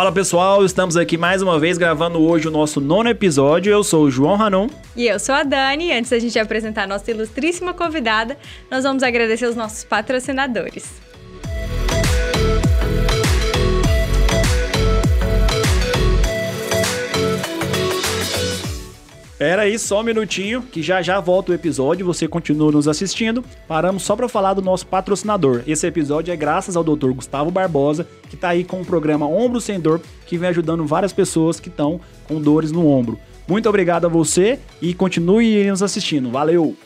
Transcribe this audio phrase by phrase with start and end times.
[0.00, 3.70] Fala pessoal, estamos aqui mais uma vez gravando hoje o nosso nono episódio.
[3.70, 4.66] Eu sou o João Ranon.
[4.96, 5.92] E eu sou a Dani.
[5.92, 8.38] Antes da gente apresentar a nossa ilustríssima convidada,
[8.70, 11.09] nós vamos agradecer os nossos patrocinadores.
[19.40, 23.42] Espera aí só um minutinho, que já já volta o episódio, você continua nos assistindo.
[23.66, 25.62] Paramos só para falar do nosso patrocinador.
[25.66, 27.12] Esse episódio é graças ao Dr.
[27.12, 31.14] Gustavo Barbosa, que está aí com o programa Ombro Sem Dor, que vem ajudando várias
[31.14, 31.98] pessoas que estão
[32.28, 33.18] com dores no ombro.
[33.48, 36.30] Muito obrigado a você e continue nos assistindo.
[36.30, 36.76] Valeu!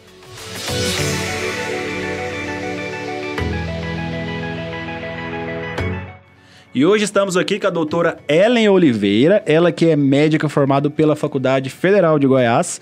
[6.75, 11.15] E hoje estamos aqui com a doutora Ellen Oliveira, ela que é médica formada pela
[11.15, 12.81] Faculdade Federal de Goiás.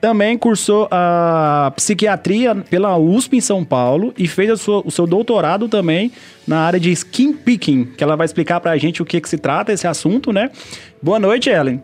[0.00, 5.68] Também cursou a psiquiatria pela USP em São Paulo e fez sua, o seu doutorado
[5.68, 6.12] também
[6.46, 9.38] na área de skin picking, que ela vai explicar pra gente o que, que se
[9.38, 10.48] trata esse assunto, né?
[11.02, 11.82] Boa noite, Ellen.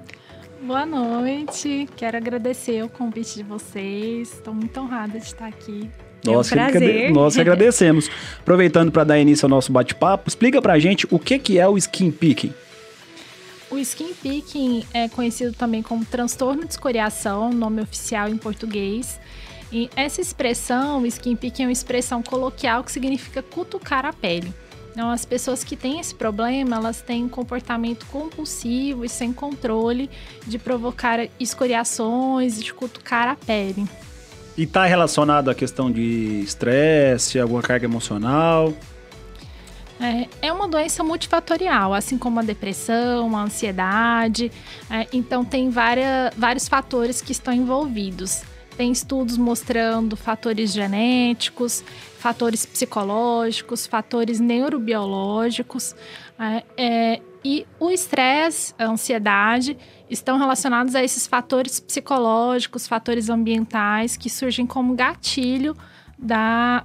[0.62, 4.33] Boa noite, quero agradecer o convite de vocês.
[4.33, 5.91] Estou muito honrada de estar aqui
[6.24, 7.12] nós, é um prazer.
[7.12, 8.11] nós agradecemos.
[8.41, 11.69] Aproveitando para dar início ao nosso bate-papo, explica para a gente o que, que é
[11.69, 12.52] o skin picking.
[13.70, 19.20] O skin picking é conhecido também como transtorno de escoriação, nome oficial em português.
[19.70, 24.52] E essa expressão, skin picking, é uma expressão coloquial que significa cutucar a pele.
[24.91, 30.11] Então, as pessoas que têm esse problema, elas têm um comportamento compulsivo e sem controle
[30.46, 33.86] de provocar escoriações e de cutucar a pele.
[34.59, 38.75] E está relacionado à questão de estresse, alguma carga emocional?
[40.01, 44.51] É, é, uma doença multifatorial, assim como a depressão, a ansiedade.
[44.91, 48.42] É, então, tem várias, vários fatores que estão envolvidos.
[48.77, 51.85] Tem estudos mostrando fatores genéticos,
[52.19, 55.95] fatores psicológicos, fatores neurobiológicos.
[56.36, 59.77] É, é e o estresse, a ansiedade,
[60.11, 65.77] estão relacionados a esses fatores psicológicos, fatores ambientais que surgem como gatilho
[66.19, 66.85] da,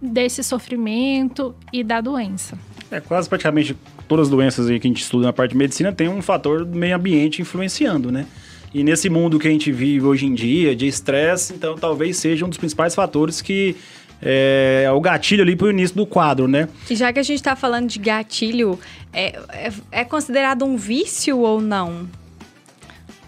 [0.00, 2.58] desse sofrimento e da doença.
[2.90, 3.76] É quase praticamente
[4.08, 6.76] todas as doenças que a gente estuda na parte de medicina tem um fator do
[6.76, 8.26] meio ambiente influenciando, né?
[8.72, 12.46] E nesse mundo que a gente vive hoje em dia, de estresse, então talvez seja
[12.46, 13.76] um dos principais fatores que
[14.22, 16.68] é, é o gatilho ali para o início do quadro, né?
[16.88, 18.78] E já que a gente está falando de gatilho,
[19.12, 22.08] é, é, é, considerado um vício ou não?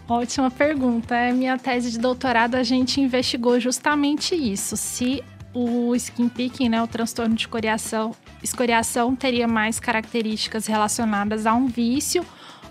[0.08, 1.16] Ótima pergunta.
[1.16, 4.76] É minha tese de doutorado, a gente investigou justamente isso.
[4.76, 5.22] Se
[5.54, 11.66] o skin picking, né, o transtorno de escoriação, escoriação teria mais características relacionadas a um
[11.66, 12.24] vício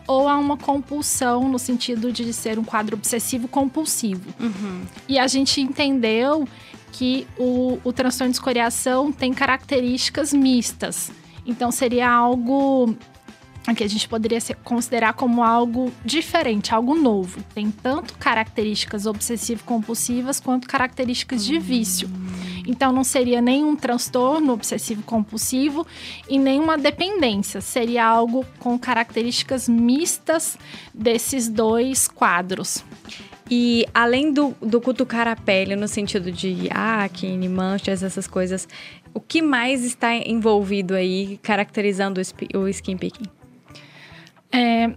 [0.08, 4.34] ou a uma compulsão no sentido de ser um quadro obsessivo compulsivo.
[4.40, 4.82] Uhum.
[5.08, 6.48] E a gente entendeu
[6.92, 11.12] que o, o transtorno de escoriação tem características mistas.
[11.46, 12.96] Então seria algo
[13.76, 17.42] que a gente poderia considerar como algo diferente, algo novo.
[17.54, 22.10] Tem tanto características obsessivo-compulsivas quanto características de vício.
[22.68, 25.86] Então não seria nenhum transtorno obsessivo-compulsivo
[26.28, 27.62] e nenhuma dependência.
[27.62, 30.58] Seria algo com características mistas
[30.94, 32.84] desses dois quadros.
[33.54, 38.66] E além do, do cutucar a pele, no sentido de acne, manchas, essas coisas,
[39.14, 42.22] o que mais está envolvido aí, caracterizando
[42.56, 43.26] o skin picking?
[44.54, 44.94] É,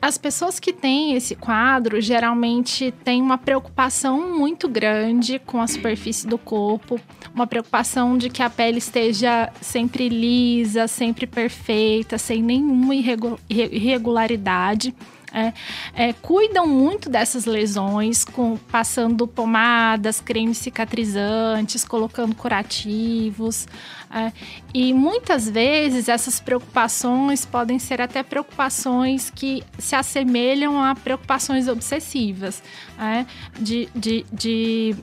[0.00, 6.26] as pessoas que têm esse quadro geralmente têm uma preocupação muito grande com a superfície
[6.26, 6.98] do corpo,
[7.34, 14.94] uma preocupação de que a pele esteja sempre lisa, sempre perfeita, sem nenhuma irregularidade
[15.32, 15.52] é,
[15.94, 23.66] é, cuidam muito dessas lesões, com, passando pomadas, cremes cicatrizantes, colocando curativos.
[24.14, 24.30] É,
[24.74, 32.62] e muitas vezes essas preocupações podem ser até preocupações que se assemelham a preocupações obsessivas,
[32.98, 33.24] é,
[33.58, 34.94] de, de, de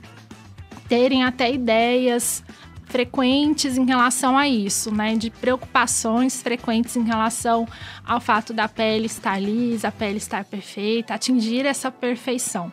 [0.88, 2.42] terem até ideias
[2.90, 5.16] frequentes em relação a isso, né?
[5.16, 7.66] De preocupações frequentes em relação
[8.04, 12.70] ao fato da pele estar lisa, a pele estar perfeita, atingir essa perfeição.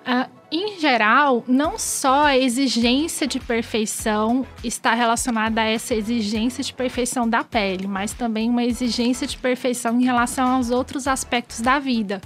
[0.00, 6.72] Uh, em geral, não só a exigência de perfeição está relacionada a essa exigência de
[6.72, 11.78] perfeição da pele, mas também uma exigência de perfeição em relação aos outros aspectos da
[11.78, 12.20] vida,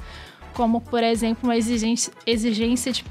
[0.59, 3.05] como, por exemplo, uma exigência, exigência de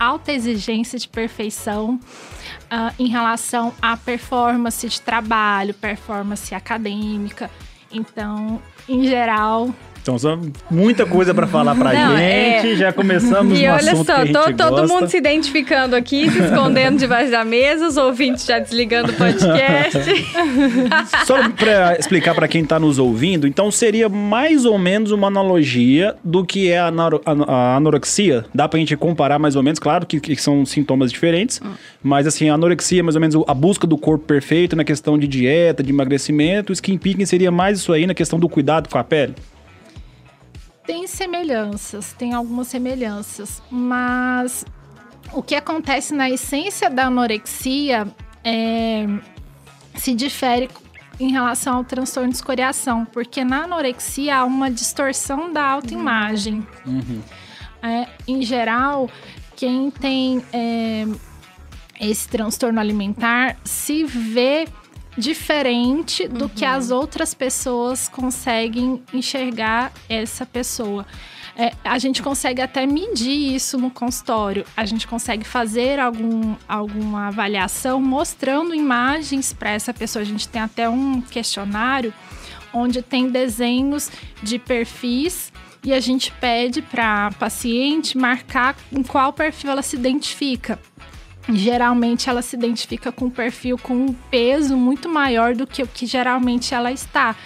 [0.00, 7.50] alta exigência de perfeição uh, em relação à performance de trabalho, performance acadêmica.
[7.92, 8.58] Então,
[8.88, 9.68] em geral,
[10.04, 10.38] Então, só
[10.70, 12.72] muita coisa para falar pra Não, gente.
[12.72, 12.76] é...
[12.76, 14.86] Já começamos E no olha assunto só, que a tô, todo gosta.
[14.86, 19.98] mundo se identificando aqui, se escondendo debaixo da mesa, os ouvintes já desligando o podcast.
[21.24, 26.14] Só para explicar para quem tá nos ouvindo, então seria mais ou menos uma analogia
[26.22, 28.44] do que é a, anoro- a- a anorexia.
[28.54, 31.62] Dá pra gente comparar mais ou menos, claro que, que são sintomas diferentes,
[32.02, 35.18] mas assim, a anorexia é mais ou menos a busca do corpo perfeito na questão
[35.18, 36.70] de dieta, de emagrecimento.
[36.70, 39.34] O skin picking seria mais isso aí na questão do cuidado com a pele.
[40.86, 44.64] Tem semelhanças, tem algumas semelhanças, mas
[45.32, 48.06] o que acontece na essência da anorexia
[48.44, 49.06] é,
[49.94, 50.68] se difere
[51.18, 56.66] em relação ao transtorno de escoriação, porque na anorexia há uma distorção da autoimagem.
[57.82, 59.08] É, em geral,
[59.56, 61.06] quem tem é,
[62.00, 64.66] esse transtorno alimentar se vê
[65.16, 71.06] diferente do que as outras pessoas conseguem enxergar essa pessoa.
[71.56, 74.66] É, a gente consegue até medir isso no consultório.
[74.76, 80.22] A gente consegue fazer algum, alguma avaliação mostrando imagens para essa pessoa.
[80.22, 82.12] A gente tem até um questionário
[82.72, 84.10] onde tem desenhos
[84.42, 85.52] de perfis
[85.84, 90.78] e a gente pede para a paciente marcar em qual perfil ela se identifica.
[91.48, 95.86] Geralmente ela se identifica com um perfil com um peso muito maior do que o
[95.86, 97.36] que geralmente ela está.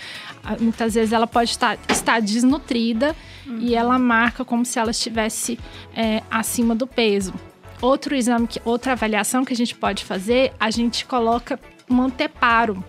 [0.45, 3.15] Ah, Muitas vezes ela pode estar, estar desnutrida
[3.59, 5.59] e ela marca como se ela estivesse
[5.97, 7.35] é, acima do peso.
[7.81, 11.59] Outro exame, que, outra avaliação que a gente pode fazer, a gente coloca
[11.89, 12.83] um anteparo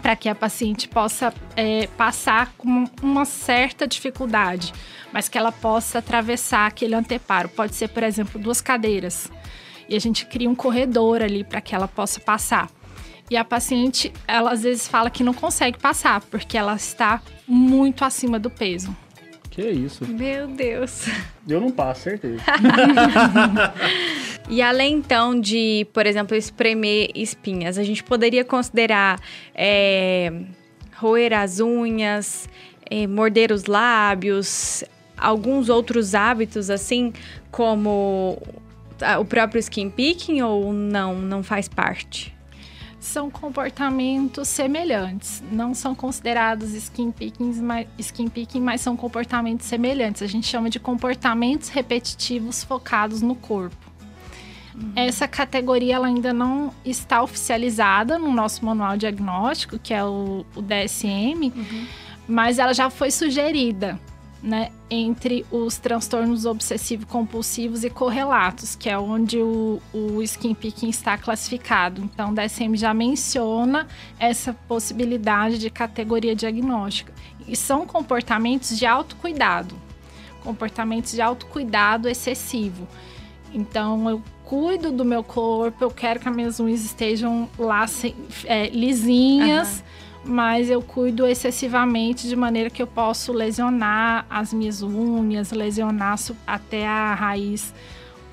[0.00, 4.72] para que a paciente possa é, passar com uma certa dificuldade,
[5.12, 7.48] mas que ela possa atravessar aquele anteparo.
[7.48, 9.30] Pode ser, por exemplo, duas cadeiras.
[9.88, 12.70] E a gente cria um corredor ali para que ela possa passar.
[13.30, 18.04] E a paciente, ela às vezes fala que não consegue passar, porque ela está muito
[18.04, 18.94] acima do peso.
[19.50, 20.06] Que isso.
[20.06, 21.06] Meu Deus.
[21.48, 22.42] Eu não passo, certeza.
[24.48, 29.18] E além então de, por exemplo, espremer espinhas, a gente poderia considerar
[29.54, 30.30] é,
[30.96, 32.48] roer as unhas,
[32.90, 34.84] é, morder os lábios,
[35.16, 37.12] alguns outros hábitos assim,
[37.50, 38.38] como
[39.20, 42.34] o próprio skin picking ou não, não faz parte?
[43.00, 45.42] São comportamentos semelhantes.
[45.52, 50.22] Não são considerados skin pickings, mas, skin picking, mas são comportamentos semelhantes.
[50.22, 53.76] A gente chama de comportamentos repetitivos focados no corpo.
[54.96, 60.62] Essa categoria ela ainda não está oficializada no nosso manual diagnóstico, que é o, o
[60.62, 61.52] DSM,
[62.26, 64.00] mas ela já foi sugerida
[64.44, 71.16] né, entre os transtornos obsessivo-compulsivos e correlatos, que é onde o, o skin picking está
[71.16, 72.02] classificado.
[72.02, 73.86] Então, o DSM já menciona
[74.18, 77.10] essa possibilidade de categoria diagnóstica.
[77.48, 79.74] E são comportamentos de autocuidado,
[80.42, 82.86] comportamentos de autocuidado excessivo.
[83.52, 88.14] Então, eu cuido do meu corpo, eu quero que as minhas unhas estejam lá sem-
[88.44, 89.82] é, lisinhas,
[90.24, 96.16] mas eu cuido excessivamente de maneira que eu posso lesionar as minhas unhas, lesionar
[96.46, 97.74] até a raiz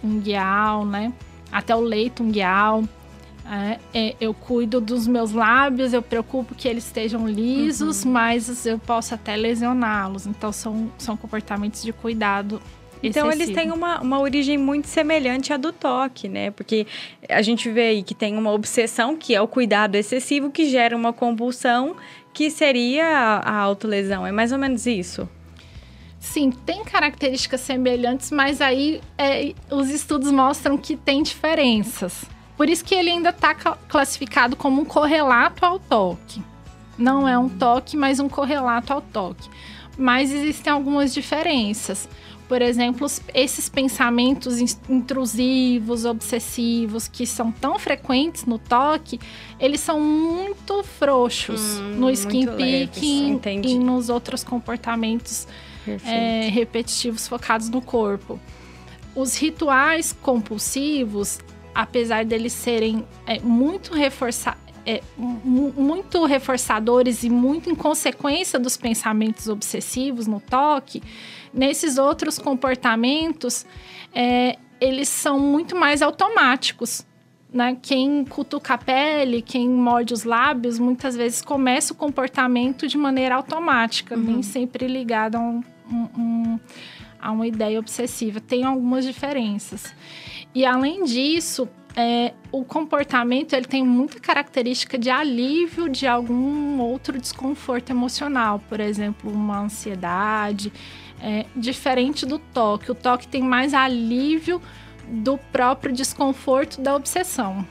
[0.04, 1.14] unguial, né?
[1.52, 2.84] Até o leito unguial.
[3.46, 8.80] É, é, eu cuido dos meus lábios, eu preocupo que eles estejam lisos, mas eu
[8.80, 10.26] posso até lesioná-los.
[10.26, 12.62] Então, são, são comportamentos de cuidado
[13.04, 16.52] Então eles têm uma, uma origem muito semelhante à do toque, né?
[16.52, 16.86] Porque
[17.28, 20.96] a gente vê aí que tem uma obsessão, que é o cuidado excessivo, que gera
[20.96, 21.96] uma compulsão,
[22.34, 24.26] que seria a, a autolesão.
[24.26, 25.28] É mais ou menos isso.
[26.20, 32.26] Sim, tem características semelhantes, mas aí é, os estudos mostram que tem diferenças.
[32.56, 36.44] Por isso que ele ainda está classificado como um correlato ao toque.
[36.96, 39.50] Não é um toque, mas um correlato ao toque.
[39.98, 42.08] Mas existem algumas diferenças.
[42.52, 49.18] Por exemplo, esses pensamentos in- intrusivos, obsessivos, que são tão frequentes no toque,
[49.58, 53.40] eles são muito frouxos Hum, no skin picking
[53.70, 55.48] e nos outros comportamentos
[56.06, 58.38] é, repetitivos focados no corpo.
[59.16, 61.40] Os rituais compulsivos,
[61.74, 68.76] apesar deles serem é, muito reforça é, mu- muito reforçadores e muito em consequência dos
[68.76, 71.02] pensamentos obsessivos no toque,
[71.54, 73.66] nesses outros comportamentos,
[74.14, 77.06] é, eles são muito mais automáticos.
[77.54, 77.78] Né?
[77.82, 83.36] Quem cutuca a pele, quem morde os lábios, muitas vezes começa o comportamento de maneira
[83.36, 86.60] automática, nem sempre ligado a, um- um- um-
[87.22, 88.40] a uma ideia obsessiva.
[88.40, 89.94] Tem algumas diferenças.
[90.56, 97.20] E além disso, é, o comportamento ele tem muita característica de alívio de algum outro
[97.20, 100.72] desconforto emocional, por exemplo, uma ansiedade,
[101.22, 102.92] é, diferente do toque.
[102.92, 104.62] O toque tem mais alívio
[105.08, 107.66] do próprio desconforto da obsessão.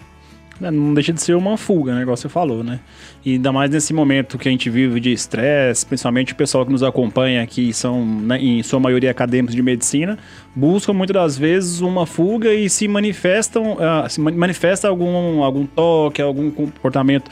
[0.62, 2.02] É, não deixa de ser uma fuga, né?
[2.02, 2.80] Igual você falou, né?
[3.24, 6.72] E ainda mais nesse momento que a gente vive de estresse, principalmente o pessoal que
[6.72, 10.18] nos acompanha aqui, são, né, em sua maioria, acadêmicos de medicina,
[10.54, 16.20] buscam muitas das vezes uma fuga e se manifestam, uh, se manifesta algum, algum toque,
[16.20, 17.30] algum comportamento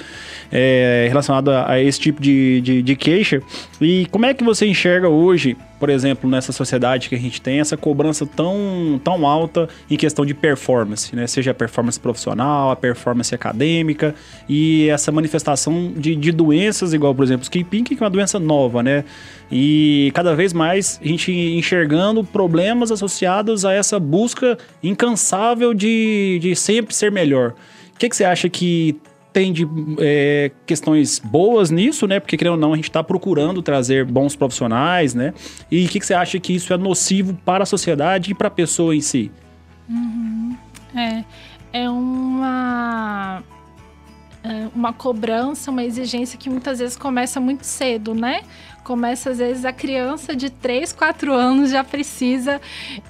[0.50, 3.42] é, relacionado a, a, esse tipo de, de, de queixa.
[3.80, 7.60] E como é que você enxerga hoje por exemplo, nessa sociedade que a gente tem,
[7.60, 11.26] essa cobrança tão, tão alta em questão de performance, né?
[11.26, 14.14] Seja a performance profissional, a performance acadêmica
[14.48, 18.38] e essa manifestação de, de doenças, igual, por exemplo, o skipping, que é uma doença
[18.38, 19.04] nova, né?
[19.50, 26.56] E cada vez mais a gente enxergando problemas associados a essa busca incansável de, de
[26.56, 27.54] sempre ser melhor.
[27.94, 29.00] O que, que você acha que
[29.32, 29.68] tem de
[29.98, 32.18] é, questões boas nisso, né?
[32.20, 35.34] Porque, querendo ou não, a gente está procurando trazer bons profissionais, né?
[35.70, 38.48] E o que, que, você acha que isso é nocivo para a sociedade e para
[38.48, 39.30] a pessoa em si?
[39.88, 40.56] Uhum.
[40.94, 41.24] É,
[41.72, 43.42] é uma
[44.42, 48.42] é uma cobrança, uma exigência que muitas vezes começa muito cedo, né?
[48.88, 52.58] Começa, às vezes, a criança de 3, 4 anos já precisa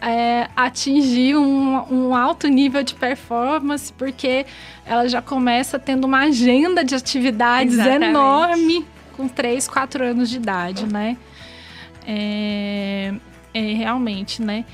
[0.00, 4.44] é, atingir um, um, alto nível de performance, porque
[4.84, 8.10] ela já começa tendo uma agenda de atividades Exatamente.
[8.10, 11.16] enorme com 3, 4 anos de idade, né?
[12.04, 13.14] É,
[13.54, 14.64] é realmente, né?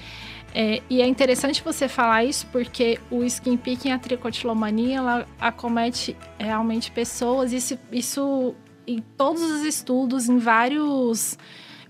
[0.55, 6.17] É, e é interessante você falar isso porque o skin picking, a tricotilomania, ela acomete
[6.39, 7.53] realmente pessoas.
[7.53, 8.55] Isso, isso
[8.87, 11.39] em todos os estudos, em vários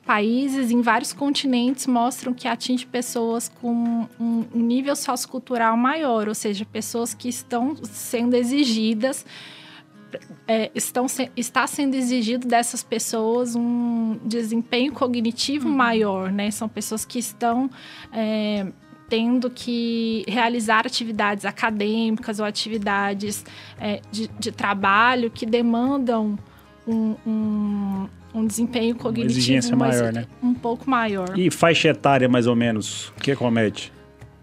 [0.04, 6.64] países, em vários continentes, mostram que atinge pessoas com um nível sociocultural maior, ou seja,
[6.64, 9.24] pessoas que estão sendo exigidas
[10.46, 15.74] é, estão está sendo exigido dessas pessoas um desempenho cognitivo uhum.
[15.74, 16.50] maior, né?
[16.50, 17.70] São pessoas que estão
[18.12, 18.66] é,
[19.08, 23.44] tendo que realizar atividades acadêmicas ou atividades
[23.78, 26.38] é, de, de, trabalho que demandam
[26.86, 30.26] um, um, um desempenho cognitivo uma exigência maior, né?
[30.42, 31.38] um pouco maior.
[31.38, 33.92] E faixa etária, mais ou menos, o que acomete?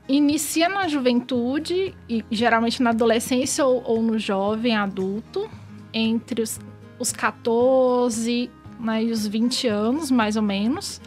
[0.07, 5.49] Inicia na juventude, e geralmente na adolescência ou, ou no jovem adulto,
[5.93, 6.59] entre os,
[6.99, 10.99] os 14 né, e os 20 anos, mais ou menos.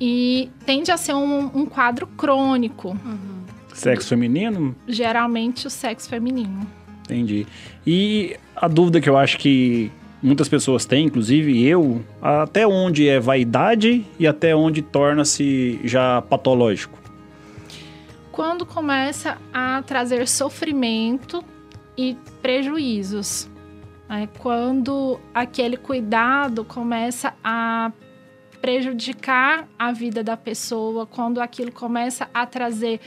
[0.00, 2.90] E tende a ser um, um quadro crônico.
[2.90, 3.44] Uhum.
[3.72, 4.74] Sexo feminino?
[4.86, 6.66] Geralmente o sexo feminino.
[7.04, 7.46] Entendi.
[7.86, 9.90] E a dúvida que eu acho que
[10.26, 16.98] muitas pessoas têm, inclusive eu, até onde é vaidade e até onde torna-se já patológico?
[18.32, 21.42] Quando começa a trazer sofrimento
[21.96, 23.48] e prejuízos.
[24.08, 27.90] É quando aquele cuidado começa a
[28.60, 33.00] prejudicar a vida da pessoa, quando aquilo começa a trazer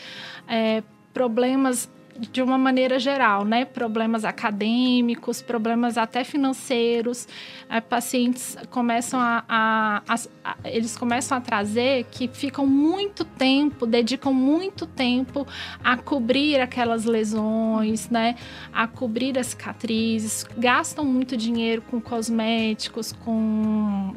[0.48, 0.84] é,
[1.14, 3.66] problemas de uma maneira geral, né?
[3.66, 7.28] Problemas acadêmicos, problemas até financeiros.
[7.70, 13.86] É, pacientes começam a, a, a, a, eles começam a trazer que ficam muito tempo,
[13.86, 15.48] dedicam muito tempo
[15.84, 18.36] a cobrir aquelas lesões, né?
[18.74, 24.14] A cobrir as cicatrizes, gastam muito dinheiro com cosméticos, com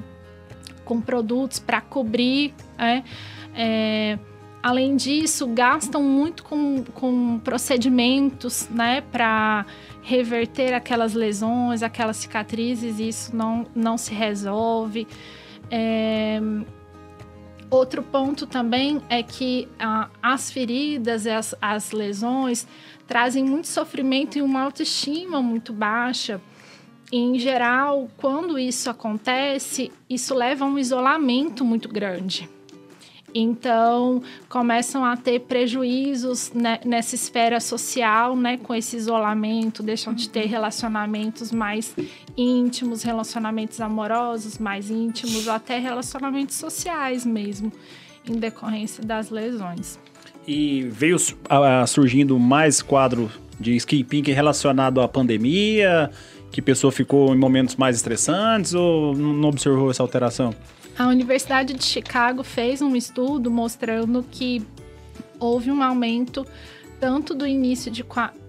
[0.84, 3.04] com produtos para cobrir, né?
[3.54, 4.18] É,
[4.62, 9.66] Além disso, gastam muito com, com procedimentos, né, para
[10.02, 15.08] reverter aquelas lesões, aquelas cicatrizes, e isso não, não se resolve.
[15.68, 16.40] É...
[17.68, 22.68] Outro ponto também é que ah, as feridas e as, as lesões
[23.06, 26.38] trazem muito sofrimento e uma autoestima muito baixa.
[27.10, 32.48] E, em geral, quando isso acontece, isso leva a um isolamento muito grande.
[33.34, 40.28] Então, começam a ter prejuízos né, nessa esfera social, né, com esse isolamento, deixam de
[40.28, 41.94] ter relacionamentos mais
[42.36, 47.72] íntimos, relacionamentos amorosos mais íntimos, ou até relacionamentos sociais mesmo,
[48.28, 49.98] em decorrência das lesões.
[50.46, 56.10] E veio uh, surgindo mais quadro de skipping relacionado à pandemia,
[56.50, 60.54] que a pessoa ficou em momentos mais estressantes, ou não observou essa alteração?
[61.02, 64.64] A Universidade de Chicago fez um estudo mostrando que
[65.40, 66.46] houve um aumento
[67.00, 68.04] tanto do início de,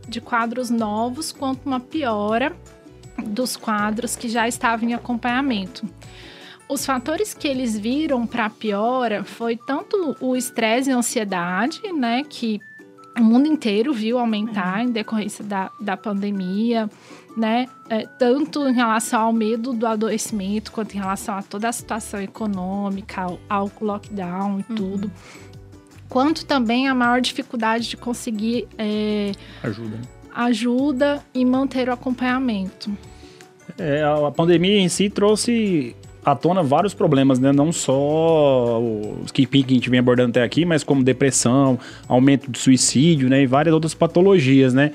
[0.07, 2.55] de quadros novos quanto uma piora
[3.25, 5.89] dos quadros que já estavam em acompanhamento.
[6.69, 12.61] Os fatores que eles viram para piora foi tanto o estresse e ansiedade, né, que
[13.19, 16.87] o mundo inteiro viu aumentar em decorrência da, da pandemia,
[17.35, 17.67] né?
[17.89, 22.21] É, tanto em relação ao medo do adoecimento, quanto em relação a toda a situação
[22.21, 24.75] econômica, ao, ao lockdown e uhum.
[24.75, 25.11] tudo.
[26.09, 29.31] Quanto também a maior dificuldade de conseguir é,
[29.63, 29.99] ajuda.
[30.33, 32.95] ajuda e manter o acompanhamento.
[33.79, 37.51] É, a pandemia em si trouxe à tona vários problemas, né?
[37.51, 42.59] Não só os que a gente vem abordando até aqui, mas como depressão, aumento de
[42.59, 43.41] suicídio, né?
[43.41, 44.91] E várias outras patologias, né?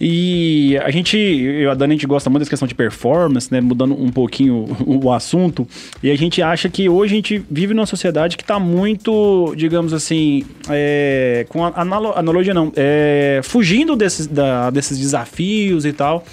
[0.00, 3.60] E a gente, eu, a Dani, a gente gosta muito dessa questão de performance, né?
[3.60, 5.66] Mudando um pouquinho o, o assunto.
[6.02, 9.92] E a gente acha que hoje a gente vive numa sociedade que está muito, digamos
[9.92, 16.24] assim, é, com a, analo, analogia não, é, fugindo desses, da, desses desafios e tal,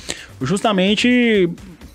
[0.42, 1.50] justamente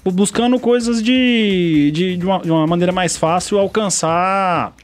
[0.05, 4.75] buscando coisas de, de, de, uma, de uma maneira mais fácil alcançar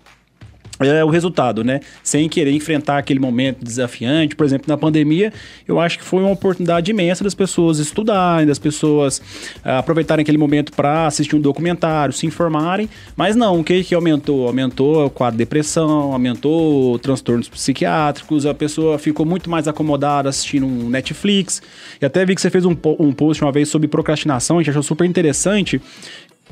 [0.81, 1.81] é, o resultado, né?
[2.03, 4.37] Sem querer enfrentar aquele momento desafiante.
[4.37, 5.33] Por exemplo, na pandemia,
[5.67, 9.19] eu acho que foi uma oportunidade imensa das pessoas estudarem, das pessoas
[9.65, 12.89] uh, aproveitarem aquele momento para assistir um documentário, se informarem.
[13.17, 14.47] Mas não, o que, que aumentou?
[14.47, 20.67] Aumentou o quadro de depressão, aumentou transtornos psiquiátricos, a pessoa ficou muito mais acomodada assistindo
[20.67, 21.63] um Netflix.
[22.01, 24.71] E até vi que você fez um, um post uma vez sobre procrastinação, a gente
[24.71, 25.81] achou super interessante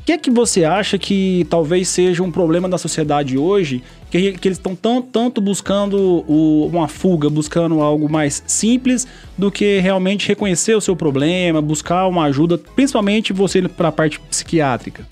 [0.05, 4.47] que é que você acha que talvez seja um problema da sociedade hoje, que, que
[4.47, 10.27] eles estão tão, tanto buscando o, uma fuga, buscando algo mais simples, do que realmente
[10.27, 15.07] reconhecer o seu problema, buscar uma ajuda, principalmente você para a parte psiquiátrica?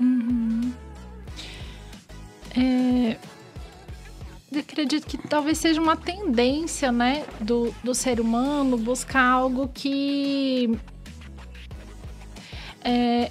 [0.00, 0.72] Uhum.
[2.56, 3.16] É,
[4.50, 10.76] eu acredito que talvez seja uma tendência, né, do, do ser humano buscar algo que
[12.82, 13.30] é,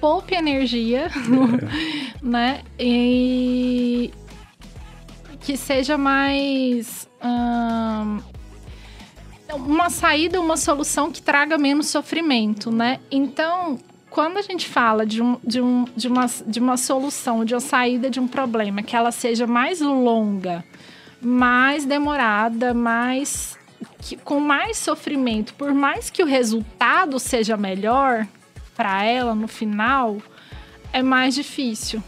[0.00, 1.10] poupe energia, é.
[2.22, 2.62] né?
[2.78, 4.10] E
[5.40, 8.20] que seja mais hum,
[9.54, 12.98] uma saída, uma solução que traga menos sofrimento, né?
[13.10, 13.78] Então,
[14.10, 17.60] quando a gente fala de, um, de, um, de, uma, de uma solução, de uma
[17.60, 20.64] saída de um problema, que ela seja mais longa,
[21.20, 23.56] mais demorada, mais
[24.00, 28.26] que, com mais sofrimento, por mais que o resultado seja melhor,
[28.76, 30.18] para ela no final
[30.92, 32.02] é mais difícil.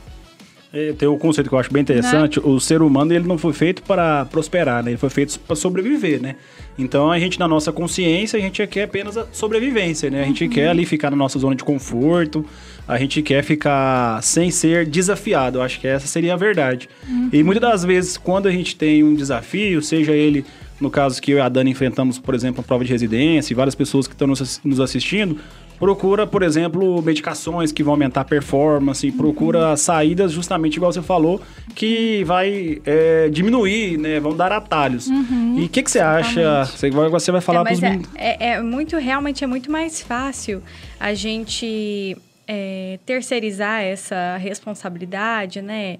[0.73, 2.39] É, tem um conceito que eu acho bem interessante.
[2.39, 2.47] Né?
[2.47, 4.91] O ser humano ele não foi feito para prosperar, né?
[4.91, 6.37] Ele foi feito para sobreviver, né?
[6.79, 10.23] Então a gente na nossa consciência a gente quer apenas a sobrevivência, né?
[10.23, 10.51] A gente uhum.
[10.51, 12.45] quer ali ficar na nossa zona de conforto.
[12.87, 15.59] A gente quer ficar sem ser desafiado.
[15.59, 16.89] Eu acho que essa seria a verdade.
[17.09, 17.31] Uhum.
[17.33, 20.45] E muitas das vezes quando a gente tem um desafio, seja ele
[20.79, 23.57] no caso que eu e a Dani enfrentamos, por exemplo, a prova de residência e
[23.57, 25.39] várias pessoas que estão nos assistindo,
[25.79, 31.41] procura, por exemplo, medicações que vão aumentar a performance, procura saídas justamente igual você falou,
[31.75, 34.19] que vai é, diminuir, né?
[34.21, 35.07] Vão dar atalhos.
[35.07, 36.65] Uhum, e o que, que você acha?
[36.65, 40.03] Você vai, você vai falar é, mas é, é, é, muito, realmente é muito mais
[40.03, 40.63] fácil
[40.99, 45.99] a gente é, terceirizar essa responsabilidade, né?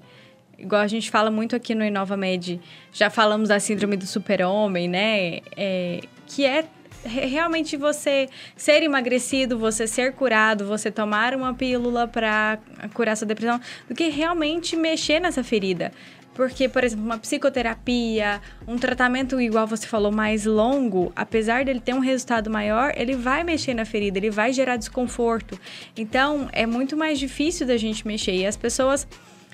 [0.57, 2.59] Igual a gente fala muito aqui no Inova Med,
[2.91, 5.39] já falamos da síndrome do super-homem, né?
[5.55, 6.65] É, que é
[7.03, 12.59] realmente você ser emagrecido, você ser curado, você tomar uma pílula para
[12.93, 15.91] curar sua depressão, do que realmente mexer nessa ferida.
[16.33, 21.93] Porque, por exemplo, uma psicoterapia, um tratamento igual você falou mais longo, apesar dele ter
[21.93, 25.59] um resultado maior, ele vai mexer na ferida, ele vai gerar desconforto.
[25.97, 28.31] Então, é muito mais difícil da gente mexer.
[28.31, 29.05] E as pessoas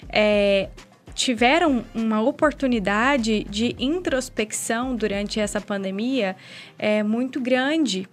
[0.09, 0.69] é,
[1.15, 6.35] tiveram uma oportunidade de introspecção durante essa pandemia
[6.77, 8.07] é, muito grande.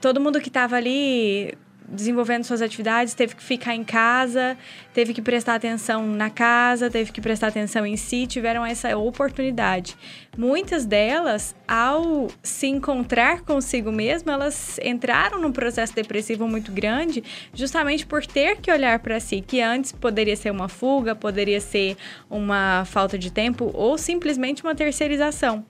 [0.00, 1.56] Todo mundo que estava ali
[1.88, 4.56] desenvolvendo suas atividades, teve que ficar em casa,
[4.92, 9.96] teve que prestar atenção na casa, teve que prestar atenção em si, tiveram essa oportunidade.
[10.36, 17.22] Muitas delas, ao se encontrar consigo mesmo, elas entraram num processo depressivo muito grande,
[17.54, 21.96] justamente por ter que olhar para si, que antes poderia ser uma fuga, poderia ser
[22.28, 25.64] uma falta de tempo ou simplesmente uma terceirização.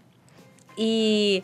[0.78, 1.42] E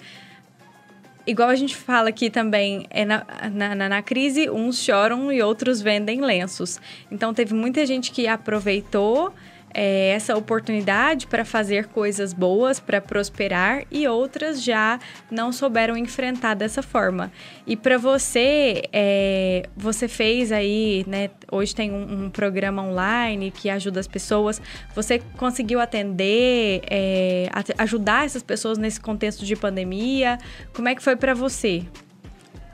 [1.26, 5.80] igual a gente fala aqui também, é na, na, na, crise, uns choram e outros
[5.80, 6.80] vendem lenços.
[7.11, 9.32] Então, teve muita gente que aproveitou
[9.74, 14.98] é, essa oportunidade para fazer coisas boas, para prosperar, e outras já
[15.30, 17.32] não souberam enfrentar dessa forma.
[17.66, 21.30] E para você, é, você fez aí, né?
[21.50, 24.61] Hoje tem um, um, programa online que ajuda as pessoas.
[24.94, 30.38] Você conseguiu atender, é, ajudar essas pessoas nesse contexto de pandemia?
[30.72, 31.85] Como é que foi para você?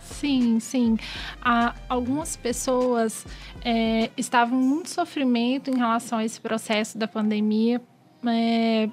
[0.09, 0.97] Sim, sim.
[1.41, 3.27] Há algumas pessoas
[3.65, 7.81] é, estavam muito sofrimento em relação a esse processo da pandemia.
[8.27, 8.89] É,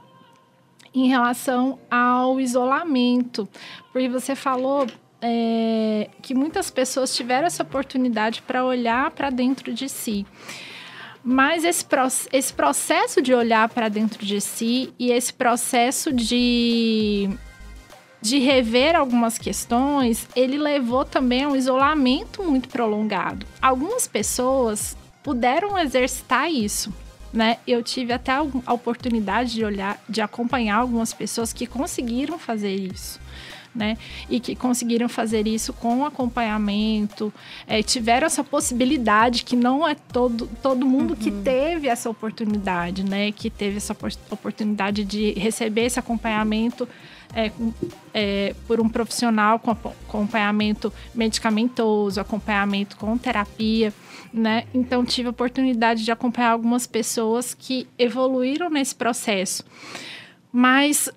[0.94, 3.50] em relação ao isolamento,
[3.92, 4.88] porque você falou
[5.22, 10.26] é, que muitas pessoas tiveram essa oportunidade para olhar para dentro de si.
[11.22, 11.86] Mas esse,
[12.32, 17.30] esse processo de olhar para dentro de si e esse processo de,
[18.26, 23.46] de rever algumas questões, ele levou também a um isolamento muito prolongado.
[23.62, 26.92] Algumas pessoas puderam exercitar isso,
[27.32, 27.58] né?
[27.68, 33.20] Eu tive até a oportunidade de olhar, de acompanhar algumas pessoas que conseguiram fazer isso
[33.76, 33.98] né?
[34.30, 37.32] E que conseguiram fazer isso com acompanhamento,
[37.68, 41.16] é, tiveram essa possibilidade que não é todo, todo mundo uhum.
[41.18, 43.34] que teve essa oportunidade, né?
[43.34, 43.96] Que teve essa
[44.32, 46.88] oportunidade de receber esse acompanhamento
[47.34, 47.52] é,
[48.14, 53.94] é, por um profissional com acompanhamento medicamentoso, acompanhamento com terapia,
[54.34, 54.66] né?
[54.74, 59.64] Então tive a oportunidade de acompanhar algumas pessoas que evoluíram nesse processo.
[60.52, 61.10] Mas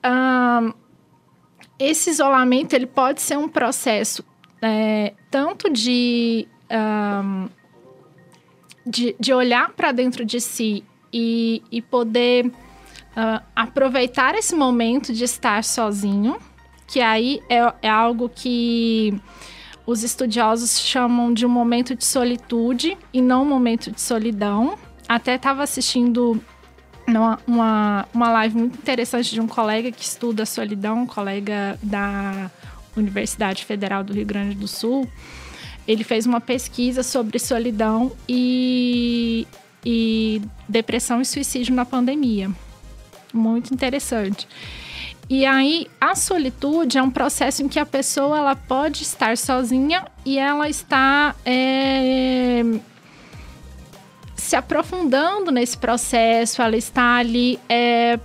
[1.79, 4.25] esse isolamento ele pode ser um processo
[4.61, 7.49] é, tanto de, um,
[8.85, 12.51] de, de, olhar para dentro de si e, e poder
[13.19, 16.39] uh, aproveitar esse momento de estar sozinho,
[16.87, 19.21] que aí é, é algo que
[19.85, 24.79] os estudiosos chamam de um momento de solitude e não um momento de solidão.
[25.09, 26.41] Até estava assistindo
[27.47, 32.51] uma, uma, live muito interessante de um colega que estuda solidão, um colega da
[32.95, 35.09] Universidade Federal do Rio Grande do Sul.
[35.87, 39.47] Ele fez uma pesquisa sobre solidão e,
[39.85, 42.51] e depressão e suicídio na pandemia.
[43.33, 44.49] Muito interessante.
[45.31, 50.07] E aí, a solitude é um processo em que a pessoa ela pode estar sozinha
[50.25, 52.63] e ela está é,
[54.35, 58.19] se aprofundando nesse processo, ela está ali é,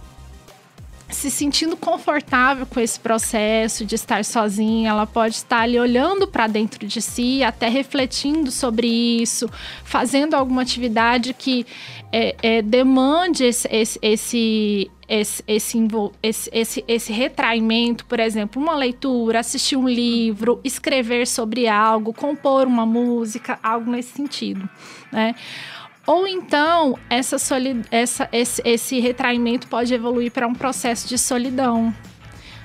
[1.10, 6.48] se sentindo confortável com esse processo de estar sozinha, ela pode estar ali olhando para
[6.48, 9.50] dentro de si, até refletindo sobre isso,
[9.84, 11.66] fazendo alguma atividade que
[12.16, 19.40] é, é, demande esse, esse, esse esse, esse, esse, esse, retraimento, por exemplo, uma leitura,
[19.40, 24.68] assistir um livro, escrever sobre algo, compor uma música, algo nesse sentido,
[25.12, 25.36] né?
[26.06, 27.86] Ou então, essa solid...
[27.92, 31.94] essa, esse, esse retraimento pode evoluir para um processo de solidão.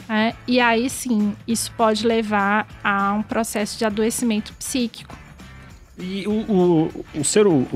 [0.09, 0.35] Né?
[0.47, 5.28] E aí sim, isso pode levar a um processo de adoecimento psíquico.
[6.01, 7.67] E o, o, o, ser, o,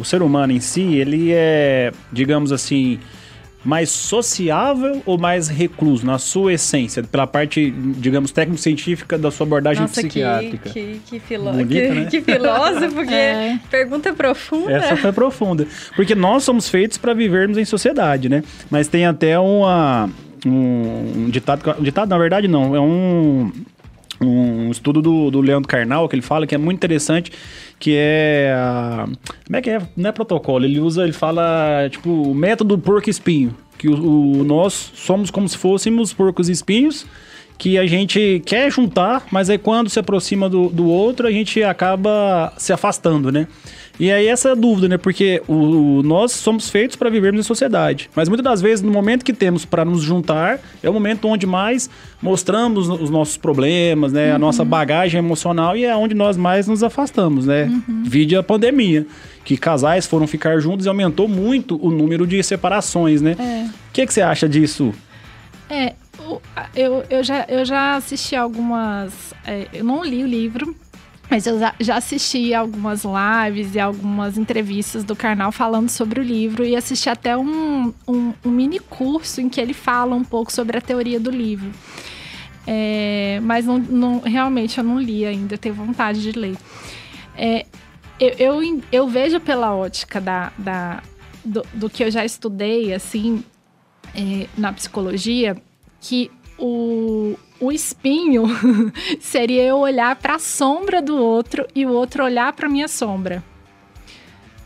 [0.00, 2.98] o ser humano em si, ele é, digamos assim,
[3.64, 9.82] mais sociável ou mais recluso, na sua essência, pela parte, digamos, técnico-científica da sua abordagem
[9.82, 10.70] Nossa, psiquiátrica?
[10.70, 12.04] Que, que, que, filó Bonita, que, né?
[12.10, 13.58] que filósofo, que é.
[13.70, 14.72] pergunta profunda.
[14.72, 15.66] Essa foi profunda.
[15.94, 18.42] Porque nós somos feitos para vivermos em sociedade, né?
[18.70, 20.10] Mas tem até uma,
[20.44, 23.50] um, um ditado, um ditado, na verdade não, é um
[24.22, 27.32] um estudo do, do Leandro Carnal, que ele fala que é muito interessante,
[27.82, 28.54] que é.
[29.44, 29.82] Como é que é?
[29.96, 33.56] Não é protocolo, ele usa, ele fala, tipo, o método porco espinho.
[33.76, 37.04] Que o, o, nós somos como se fôssemos porcos espinhos,
[37.58, 41.62] que a gente quer juntar, mas aí quando se aproxima do, do outro, a gente
[41.62, 43.46] acaba se afastando, né?
[44.00, 44.98] E aí essa é a dúvida, né?
[44.98, 48.10] Porque o, o nós somos feitos para vivermos em sociedade.
[48.16, 51.46] Mas muitas das vezes, no momento que temos para nos juntar, é o momento onde
[51.46, 54.30] mais mostramos os nossos problemas, né?
[54.30, 54.36] Uhum.
[54.36, 57.64] A nossa bagagem emocional e é onde nós mais nos afastamos, né?
[57.64, 58.02] Uhum.
[58.04, 59.06] Vide a pandemia.
[59.44, 63.36] Que casais foram ficar juntos e aumentou muito o número de separações, né?
[63.38, 63.70] O é.
[63.92, 64.92] que, que você acha disso?
[65.68, 65.94] É,
[66.74, 69.34] eu, eu, já, eu já assisti algumas.
[69.44, 70.76] É, eu não li o livro,
[71.30, 76.64] mas eu já assisti algumas lives e algumas entrevistas do Karnal falando sobre o livro
[76.64, 80.76] e assisti até um, um, um mini curso em que ele fala um pouco sobre
[80.76, 81.70] a teoria do livro.
[82.66, 86.56] É, mas não, não, realmente eu não li ainda, tenho vontade de ler.
[87.36, 87.66] É,
[88.20, 91.02] eu, eu, eu, vejo pela ótica da, da,
[91.44, 93.42] do, do, que eu já estudei, assim,
[94.14, 95.56] é, na psicologia,
[96.02, 98.44] que o, o espinho
[99.20, 103.42] seria eu olhar para a sombra do outro e o outro olhar para minha sombra.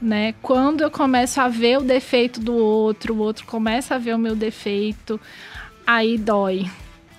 [0.00, 0.34] Né?
[0.42, 4.18] Quando eu começo a ver o defeito do outro, o outro começa a ver o
[4.18, 5.20] meu defeito,
[5.86, 6.66] aí dói.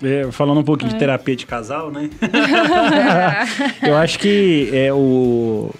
[0.02, 0.92] É, falando um pouquinho é.
[0.92, 2.08] de terapia de casal, né?
[3.82, 5.70] eu acho que é o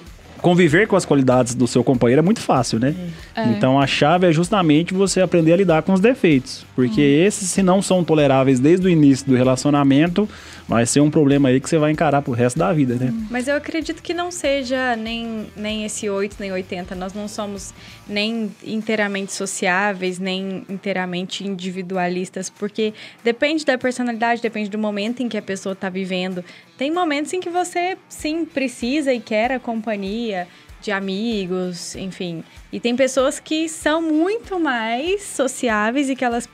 [0.41, 2.95] conviver com as qualidades do seu companheiro é muito fácil, né?
[3.35, 3.45] É.
[3.49, 6.65] Então a chave é justamente você aprender a lidar com os defeitos.
[6.75, 10.29] Porque esses, se não são toleráveis desde o início do relacionamento,
[10.69, 13.13] vai ser um problema aí que você vai encarar pro resto da vida, né?
[13.31, 16.95] Mas eu acredito que não seja nem, nem esse 8, nem 80.
[16.95, 17.73] Nós não somos
[18.07, 22.93] nem inteiramente sociáveis, nem inteiramente individualistas, porque
[23.25, 26.45] depende da personalidade, depende do momento em que a pessoa está vivendo.
[26.79, 30.47] Tem momentos em que você, sim, precisa e quer a companhia
[30.81, 32.45] de amigos, enfim.
[32.73, 36.49] E tem pessoas que são muito mais sociáveis e que elas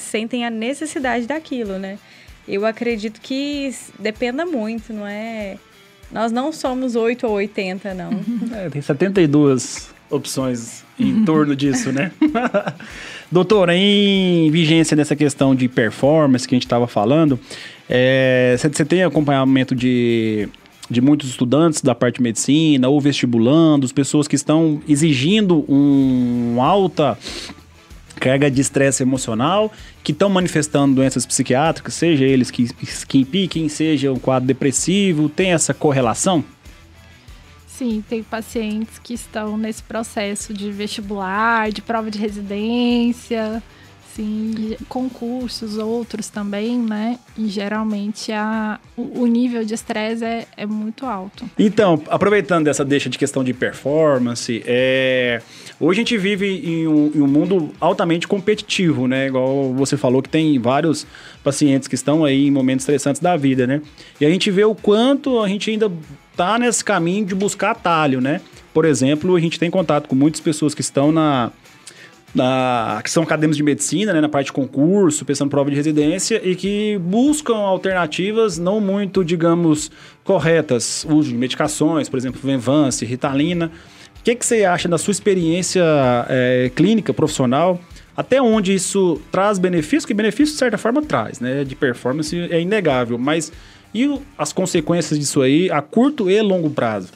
[0.00, 1.96] sentem a necessidade daquilo, né?
[2.46, 5.56] Eu acredito que dependa muito, não é?
[6.10, 8.10] Nós não somos 8 ou 80, não.
[8.52, 12.10] É, tem 72 opções em torno disso, né?
[13.30, 17.40] Doutora, em vigência dessa questão de performance que a gente estava falando,
[17.88, 20.48] você você tem acompanhamento de,
[20.88, 27.18] de muitos estudantes da parte de medicina ou vestibulandos, pessoas que estão exigindo um alta
[28.22, 29.72] carga de estresse emocional,
[30.04, 32.68] que estão manifestando doenças psiquiátricas, seja eles que,
[33.08, 36.44] que impiquem, seja um quadro depressivo, tem essa correlação?
[37.66, 43.60] Sim, tem pacientes que estão nesse processo de vestibular, de prova de residência,
[44.14, 47.18] sim, concursos, outros também, né?
[47.36, 51.48] E geralmente a, o, o nível de estresse é, é muito alto.
[51.58, 55.40] Então, aproveitando dessa deixa de questão de performance, é,
[55.80, 59.28] hoje a gente vive em um, em um mundo altamente competitivo, né?
[59.28, 61.06] Igual você falou que tem vários
[61.42, 63.80] pacientes que estão aí em momentos estressantes da vida, né?
[64.20, 65.90] E a gente vê o quanto a gente ainda
[66.36, 68.40] tá nesse caminho de buscar atalho, né?
[68.72, 71.52] Por exemplo, a gente tem contato com muitas pessoas que estão na,
[72.34, 75.76] na, que são acadêmicos de medicina, né, na parte de concurso, pensando em prova de
[75.76, 79.90] residência, e que buscam alternativas não muito, digamos,
[80.24, 83.70] corretas, uso de medicações, por exemplo, Venvance, Ritalina.
[84.20, 85.82] O que, que você acha da sua experiência
[86.28, 87.80] eh, clínica, profissional?
[88.16, 90.06] Até onde isso traz benefícios?
[90.06, 91.64] Que benefício, de certa forma, traz, né?
[91.64, 93.50] De performance é inegável, mas
[93.94, 97.08] e as consequências disso aí a curto e longo prazo?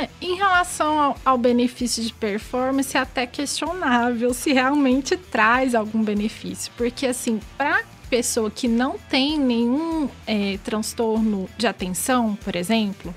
[0.00, 6.02] É, em relação ao, ao benefício de performance, é até questionável se realmente traz algum
[6.02, 6.70] benefício.
[6.76, 13.14] Porque, assim, para pessoa que não tem nenhum é, transtorno de atenção, por exemplo,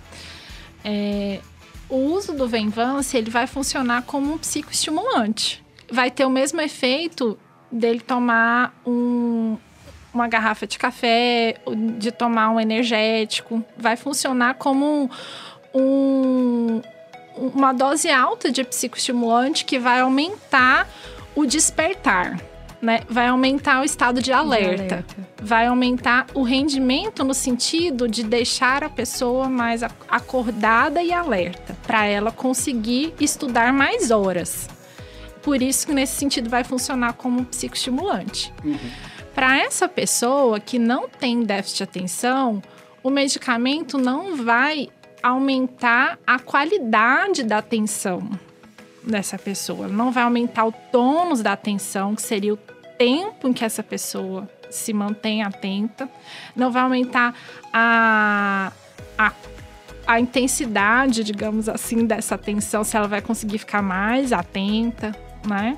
[0.84, 1.39] é,
[1.88, 5.63] o uso do Venvance ele vai funcionar como um psicoestimulante.
[5.91, 7.38] Vai ter o mesmo efeito
[7.72, 9.58] dele tomar um-
[10.13, 11.56] uma garrafa de café,
[11.98, 13.63] de tomar um energético.
[13.78, 15.10] Vai funcionar como um-
[15.73, 20.88] uma dose alta de psicoestimulante que vai aumentar
[21.36, 22.39] o despertar.
[22.81, 23.01] Né?
[23.07, 25.15] Vai aumentar o estado de alerta alerta.
[25.39, 31.77] vai aumentar o rendimento no sentido de deixar a pessoa mais ac- acordada e alerta,
[31.86, 34.67] para ela conseguir estudar mais horas.
[35.43, 38.51] Por isso que nesse sentido vai funcionar como um psicoestimulante.
[39.36, 42.63] Para essa pessoa que não tem déficit de atenção,
[43.03, 44.89] o medicamento não vai
[45.21, 48.29] aumentar a qualidade da atenção
[49.03, 49.88] dessa pessoa.
[49.88, 52.57] Não vai aumentar o tônus da atenção, que seria o
[52.97, 56.10] tempo em que essa pessoa se mantém atenta.
[56.55, 57.36] Não vai aumentar
[57.73, 58.71] a,
[59.17, 59.34] a,
[60.07, 65.15] a intensidade, digamos assim, dessa atenção, se ela vai conseguir ficar mais atenta,
[65.47, 65.77] né?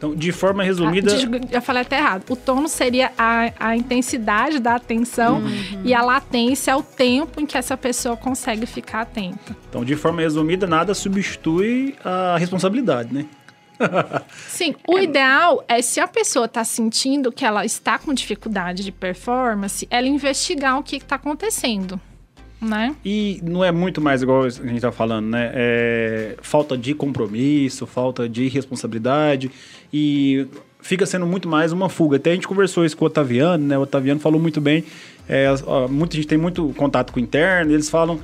[0.00, 2.24] Então, de forma resumida, Ah, eu falei até errado.
[2.30, 5.42] O tono seria a, a intensidade da atenção
[5.84, 9.54] e a latência é o tempo em que essa pessoa consegue ficar atenta.
[9.68, 13.26] então, de forma resumida, nada substitui a responsabilidade, né?
[14.48, 18.92] Sim, o ideal é se a pessoa está sentindo que ela está com dificuldade de
[18.92, 22.00] performance, ela investigar o que está acontecendo,
[22.60, 22.94] né?
[23.04, 25.50] E não é muito mais igual a gente tá falando, né?
[25.54, 29.50] É falta de compromisso, falta de responsabilidade
[29.92, 30.46] e
[30.82, 32.16] fica sendo muito mais uma fuga.
[32.16, 33.78] Até a gente conversou isso com o Otaviano, né?
[33.78, 34.84] O Otaviano falou muito bem.
[35.28, 38.20] É, ó, muita gente tem muito contato com o interno, eles falam.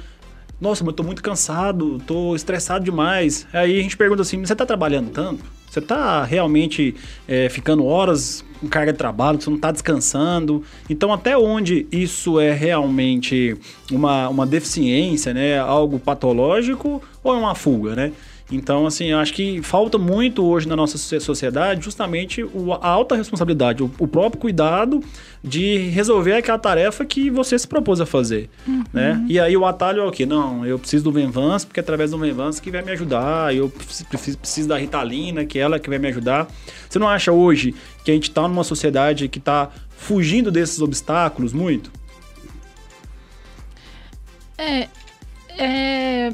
[0.60, 3.46] Nossa, mas eu tô muito cansado, tô estressado demais.
[3.52, 5.44] Aí a gente pergunta assim: você tá trabalhando tanto?
[5.76, 6.94] Você tá realmente
[7.28, 10.62] é, ficando horas com carga de trabalho, você não tá descansando?
[10.88, 13.54] Então, até onde isso é realmente
[13.92, 15.58] uma, uma deficiência, né?
[15.58, 18.12] Algo patológico ou é uma fuga, né?
[18.50, 22.86] Então, assim, eu acho que falta muito hoje na nossa socie- sociedade justamente o- a
[22.88, 25.02] alta responsabilidade, o, o próprio cuidado
[25.42, 28.48] de resolver aquela tarefa que você se propôs a fazer,
[28.92, 29.24] né?
[29.28, 30.24] E aí o atalho é o quê?
[30.24, 33.68] Não, eu preciso do Venvance, porque é através do Venvance que vai me ajudar, eu
[33.68, 36.46] preciso, preciso da Ritalina, que é ela que vai me ajudar.
[36.88, 41.52] Você não acha hoje que a gente está numa sociedade que está fugindo desses obstáculos
[41.52, 41.90] muito?
[44.58, 44.88] É,
[45.58, 46.32] é,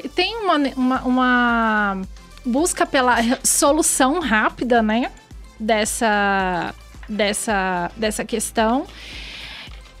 [0.00, 2.02] te- tem uma, uma, uma
[2.44, 5.10] busca pela solução rápida, né?
[5.58, 6.74] Dessa,
[7.08, 8.86] dessa, dessa questão.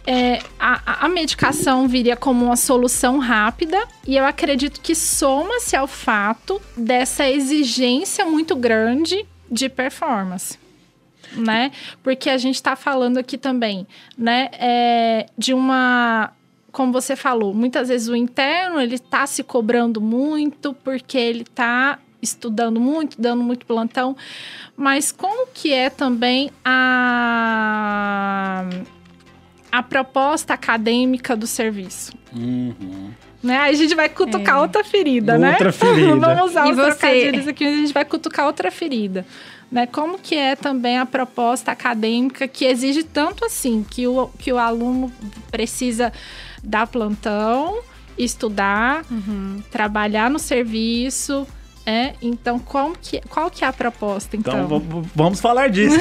[0.04, 5.86] É, a, a medicação viria como uma solução rápida e eu acredito que soma-se ao
[5.86, 10.58] fato dessa exigência muito grande de performance.
[11.36, 11.70] Né?
[12.02, 13.86] Porque a gente está falando aqui também,
[14.18, 16.30] né, é, de uma
[16.72, 21.98] como você falou, muitas vezes o interno ele está se cobrando muito porque ele está
[22.20, 24.16] estudando muito, dando muito plantão,
[24.76, 28.64] mas como que é também a
[29.70, 32.12] a proposta acadêmica do serviço?
[32.34, 33.10] Uhum.
[33.42, 33.58] Né?
[33.58, 34.60] Aí a gente vai cutucar É.
[34.60, 35.52] outra ferida, né?
[35.52, 36.14] Outra ferida.
[36.16, 36.90] Vamos usar E os você?
[36.90, 39.26] trocadilhos aqui, mas a gente vai cutucar outra ferida.
[39.70, 39.86] Né?
[39.86, 44.58] Como que é também a proposta acadêmica que exige tanto assim, que o, que o
[44.58, 45.10] aluno
[45.50, 46.12] precisa
[46.62, 47.80] dar plantão,
[48.16, 49.04] estudar,
[49.70, 51.46] trabalhar no serviço,
[51.84, 52.14] é?
[52.22, 54.64] Então, como que, qual que é a proposta, então?
[54.64, 55.98] Então, vamos falar disso.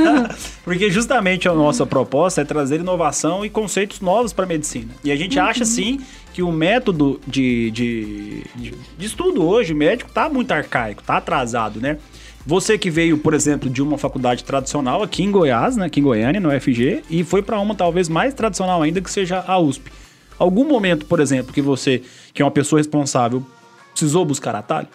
[0.64, 4.88] Porque justamente a nossa proposta é trazer inovação e conceitos novos para a medicina.
[5.04, 6.00] E a gente acha, sim,
[6.32, 11.78] que o método de, de, de, de estudo hoje, médico, tá muito arcaico, tá atrasado,
[11.78, 11.98] né?
[12.48, 16.02] Você que veio, por exemplo, de uma faculdade tradicional aqui em Goiás, né, aqui em
[16.02, 19.92] Goiânia, no UFG, e foi para uma talvez mais tradicional ainda, que seja a USP.
[20.38, 22.00] Algum momento, por exemplo, que você,
[22.32, 23.44] que é uma pessoa responsável,
[23.90, 24.88] precisou buscar atalho?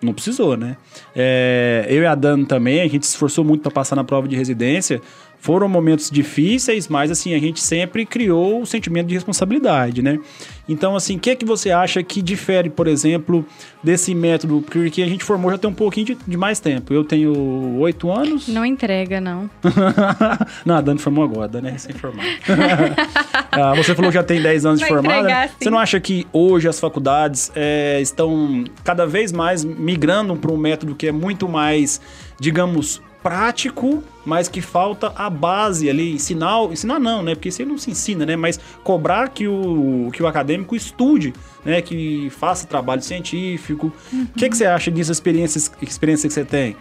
[0.00, 0.76] Não precisou, né?
[1.16, 4.28] É, eu e a Dani também, a gente se esforçou muito para passar na prova
[4.28, 5.00] de residência.
[5.42, 10.20] Foram momentos difíceis, mas assim, a gente sempre criou o sentimento de responsabilidade, né?
[10.68, 13.44] Então, assim, o que é que você acha que difere, por exemplo,
[13.82, 14.62] desse método?
[14.62, 16.94] Porque a gente formou já tem um pouquinho de, de mais tempo.
[16.94, 17.32] Eu tenho
[17.80, 18.46] oito anos.
[18.46, 19.50] Não entrega, não.
[20.64, 22.28] não, a Dani formou agora, a Dani é recém-formada.
[23.54, 25.18] Ah, você falou que já tem 10 anos de Vai formada.
[25.18, 25.52] entregar, né?
[25.60, 30.56] Você não acha que hoje as faculdades é, estão cada vez mais migrando para um
[30.56, 32.00] método que é muito mais,
[32.40, 37.34] digamos, prático, mas que falta a base ali, ensinar, ensinar não, né?
[37.34, 38.36] Porque isso aí não se ensina, né?
[38.36, 41.32] Mas cobrar que o, que o acadêmico estude,
[41.64, 41.80] né?
[41.80, 43.92] Que faça trabalho científico.
[44.12, 46.76] O que, que você acha dessa experiência, experiência que você tem?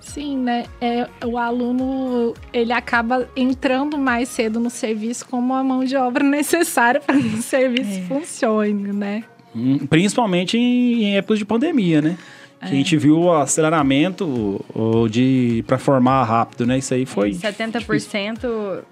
[0.00, 0.64] Sim, né?
[0.80, 6.22] É, o aluno ele acaba entrando mais cedo no serviço como a mão de obra
[6.24, 9.24] necessária para que o serviço funcione, né?
[9.54, 12.16] Hum, Principalmente em, em épocas de pandemia, né?
[12.60, 14.64] Que a gente viu o aceleramento
[15.10, 16.78] de para formar rápido, né?
[16.78, 17.32] Isso aí foi.
[17.32, 18.82] 70%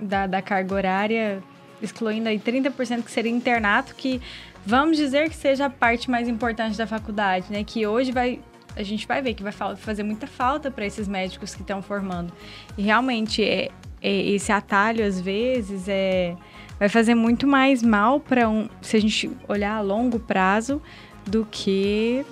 [0.00, 1.42] da, da carga horária,
[1.82, 4.20] excluindo aí 30% que seria internato, que
[4.64, 7.64] vamos dizer que seja a parte mais importante da faculdade, né?
[7.64, 8.40] Que hoje vai.
[8.76, 12.32] A gente vai ver que vai fazer muita falta para esses médicos que estão formando.
[12.76, 16.36] E realmente, é, é- esse atalho, às vezes, é,
[16.78, 18.68] vai fazer muito mais mal para um.
[18.80, 20.80] Se a gente olhar a longo prazo,
[21.26, 22.24] do que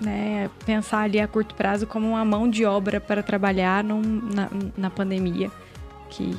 [0.00, 4.48] né, pensar ali a curto prazo como uma mão de obra para trabalhar num- na,
[4.76, 5.50] na pandemia.
[6.10, 6.36] Que,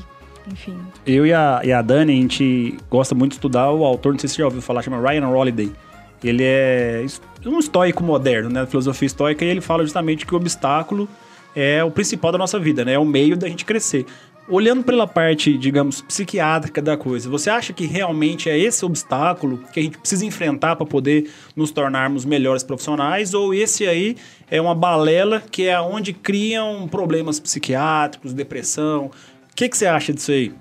[0.52, 0.78] enfim.
[1.06, 4.20] Eu e a, e a Dani, a gente gosta muito de estudar o autor, não
[4.20, 5.72] sei se você já ouviu falar, chama Ryan Holiday.
[6.24, 7.06] Ele é
[7.46, 8.66] um estoico moderno, né?
[8.66, 11.08] Filosofia estoica, e ele fala justamente que o obstáculo
[11.56, 12.94] é o principal da nossa vida, né?
[12.94, 14.06] É o meio da gente crescer.
[14.48, 19.80] Olhando pela parte, digamos, psiquiátrica da coisa, você acha que realmente é esse obstáculo que
[19.80, 23.34] a gente precisa enfrentar para poder nos tornarmos melhores profissionais?
[23.34, 24.16] Ou esse aí
[24.50, 29.06] é uma balela que é onde criam problemas psiquiátricos, depressão?
[29.06, 30.54] O que, que você acha disso aí?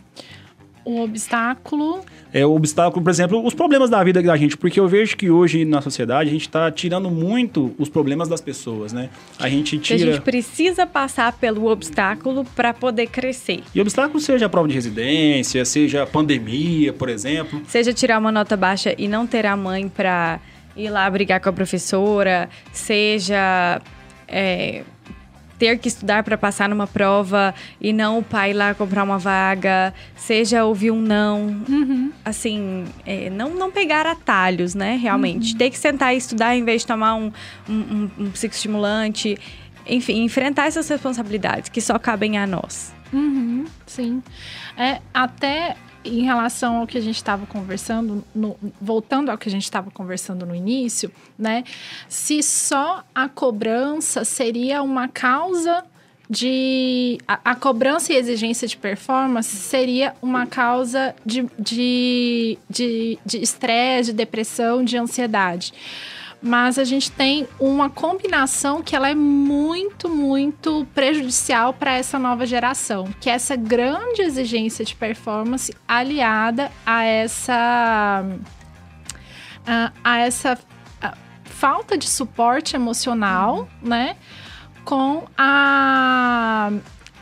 [0.85, 2.01] O obstáculo
[2.33, 5.31] É o obstáculo, por exemplo, os problemas da vida da gente, porque eu vejo que
[5.31, 9.09] hoje na sociedade a gente está tirando muito os problemas das pessoas, né?
[9.39, 10.13] A gente Que a tira.
[10.13, 13.63] gente precisa passar pelo obstáculo para poder crescer.
[13.75, 17.63] E obstáculo seja a prova de residência, seja a pandemia, por exemplo.
[17.67, 20.41] Seja tirar uma nota baixa e não ter a mãe para
[20.77, 23.81] ir lá brigar com a professora, seja
[24.27, 24.83] é,
[25.65, 29.19] ter que estudar para passar numa prova e não o pai ir lá comprar uma
[29.19, 31.63] vaga, seja ouvir um não.
[32.23, 34.97] Assim, é, não, não pegar atalhos, né?
[34.97, 35.57] Realmente.
[35.57, 37.33] Ter que sentar e estudar em vez de tomar um,
[37.67, 39.39] um, um, um psicoestimulante.
[39.87, 42.95] Enfim, enfrentar essas responsabilidades que só cabem a nós.
[43.11, 44.23] Uhum, sim.
[44.77, 49.53] É, até em relação ao que a gente estava conversando, no- voltando ao que a
[49.53, 51.65] gente estava conversando no início, né?
[52.09, 55.85] Se só a cobrança seria uma causa
[56.29, 57.19] de.
[57.29, 64.11] A, a cobrança e exigência de performance seria uma causa de de de de estresse,
[64.11, 65.73] de depressão, de ansiedade
[66.45, 72.45] mas a gente tem uma combinação que ela é muito, muito prejudicial para essa nova
[72.45, 78.23] geração, que é essa grande exigência de performance aliada a essa
[79.67, 80.59] a, a essa
[81.01, 81.15] a
[81.45, 84.17] falta de suporte emocional, né?
[84.85, 86.71] Com a,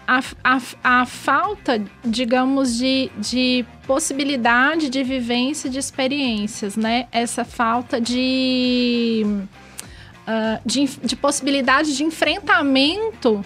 [0.06, 7.06] a, a, a falta, digamos, de, de possibilidade de vivência de experiências, né?
[7.12, 13.44] Essa falta de, uh, de, de possibilidade de enfrentamento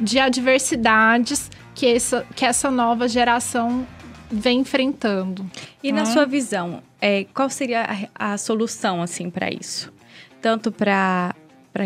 [0.00, 3.86] de adversidades que essa, que essa nova geração
[4.30, 5.48] vem enfrentando.
[5.82, 9.92] E na sua visão, é, qual seria a, a solução assim para isso?
[10.40, 11.34] Tanto para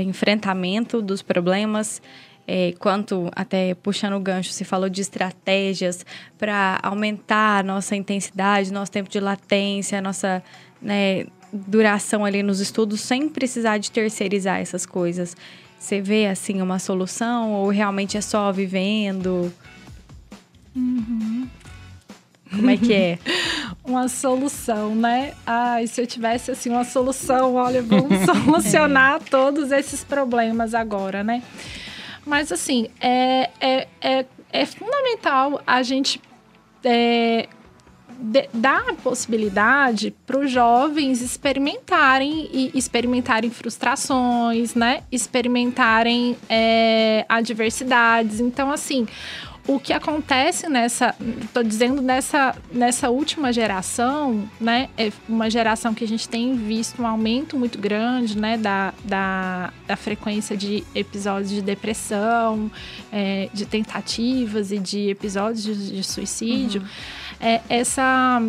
[0.01, 2.03] enfrentamento dos problemas,
[2.47, 6.05] é, quanto até puxando o gancho, se falou de estratégias
[6.39, 10.43] para aumentar a nossa intensidade, nosso tempo de latência, nossa
[10.81, 15.37] né, duração ali nos estudos, sem precisar de terceirizar essas coisas.
[15.79, 19.53] Você vê assim uma solução ou realmente é só vivendo?
[20.75, 21.49] Uhum.
[22.51, 23.19] Como é que é?
[23.85, 25.33] uma solução, né?
[25.47, 29.31] Ai, se eu tivesse assim uma solução, olha, vamos solucionar é.
[29.31, 31.43] todos esses problemas agora, né?
[32.25, 36.21] Mas assim, é, é, é, é fundamental a gente
[36.85, 37.49] é,
[38.23, 45.03] de, dar a possibilidade para os jovens experimentarem e experimentarem frustrações, né?
[45.11, 48.39] Experimentarem é, adversidades.
[48.39, 49.07] Então, assim,
[49.67, 51.15] o que acontece nessa,
[51.55, 57.01] tô dizendo nessa, nessa última geração, né, é uma geração que a gente tem visto
[57.01, 62.71] um aumento muito grande, né, da, da, da frequência de episódios de depressão,
[63.13, 66.83] é, de tentativas e de episódios de, de suicídio.
[66.83, 66.89] Uhum.
[67.41, 68.43] É, essa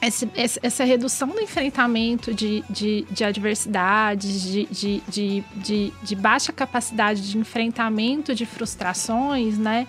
[0.00, 0.30] esse,
[0.62, 7.28] essa redução do enfrentamento de, de, de adversidades, de, de, de, de, de, baixa capacidade
[7.28, 9.88] de enfrentamento de frustrações, né?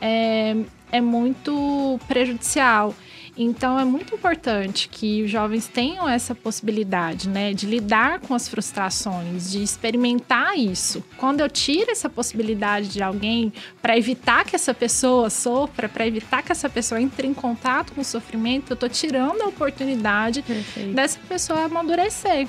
[0.00, 0.56] É,
[0.90, 2.94] é muito prejudicial.
[3.40, 8.48] Então é muito importante que os jovens tenham essa possibilidade, né, de lidar com as
[8.48, 11.04] frustrações, de experimentar isso.
[11.16, 16.42] Quando eu tiro essa possibilidade de alguém para evitar que essa pessoa sofra, para evitar
[16.42, 20.94] que essa pessoa entre em contato com o sofrimento, eu estou tirando a oportunidade Perfeito.
[20.94, 22.48] dessa pessoa amadurecer.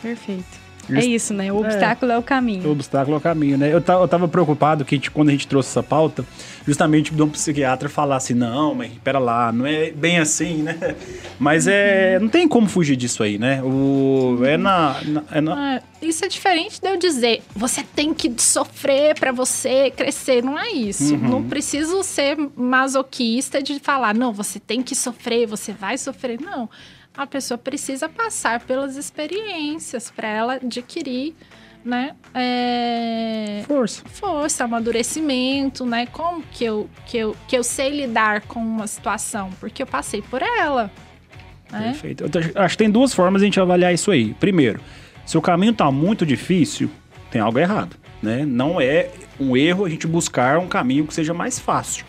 [0.00, 0.67] Perfeito.
[0.90, 1.52] É isso, né?
[1.52, 2.68] O obstáculo é, é o caminho.
[2.68, 3.68] O obstáculo é o caminho, né?
[3.68, 6.24] Eu, eu tava preocupado que gente, quando a gente trouxe essa pauta,
[6.66, 10.76] justamente de um psiquiatra falar assim, não, mas pera lá, não é bem assim, né?
[11.38, 12.16] Mas é.
[12.16, 12.24] Uhum.
[12.24, 13.62] Não tem como fugir disso aí, né?
[13.62, 15.00] O, é na.
[15.04, 15.74] na, é na...
[15.74, 20.42] É, isso é diferente de eu dizer, você tem que sofrer para você crescer.
[20.42, 21.14] Não é isso.
[21.14, 21.28] Uhum.
[21.28, 26.40] Não preciso ser masoquista de falar, não, você tem que sofrer, você vai sofrer.
[26.40, 26.68] Não
[27.18, 31.34] a pessoa precisa passar pelas experiências para ela adquirir
[31.84, 32.14] né?
[32.34, 33.62] É...
[33.66, 34.02] Força.
[34.06, 36.06] Força, amadurecimento, né?
[36.06, 39.50] Como que eu, que, eu, que eu sei lidar com uma situação?
[39.58, 40.90] Porque eu passei por ela.
[41.70, 41.92] Né?
[41.92, 42.24] Perfeito.
[42.24, 44.34] Eu acho que tem duas formas de a gente avaliar isso aí.
[44.34, 44.80] Primeiro,
[45.24, 46.90] se o caminho está muito difícil,
[47.30, 47.96] tem algo errado.
[48.22, 48.44] Né?
[48.44, 49.08] Não é
[49.40, 52.04] um erro a gente buscar um caminho que seja mais fácil.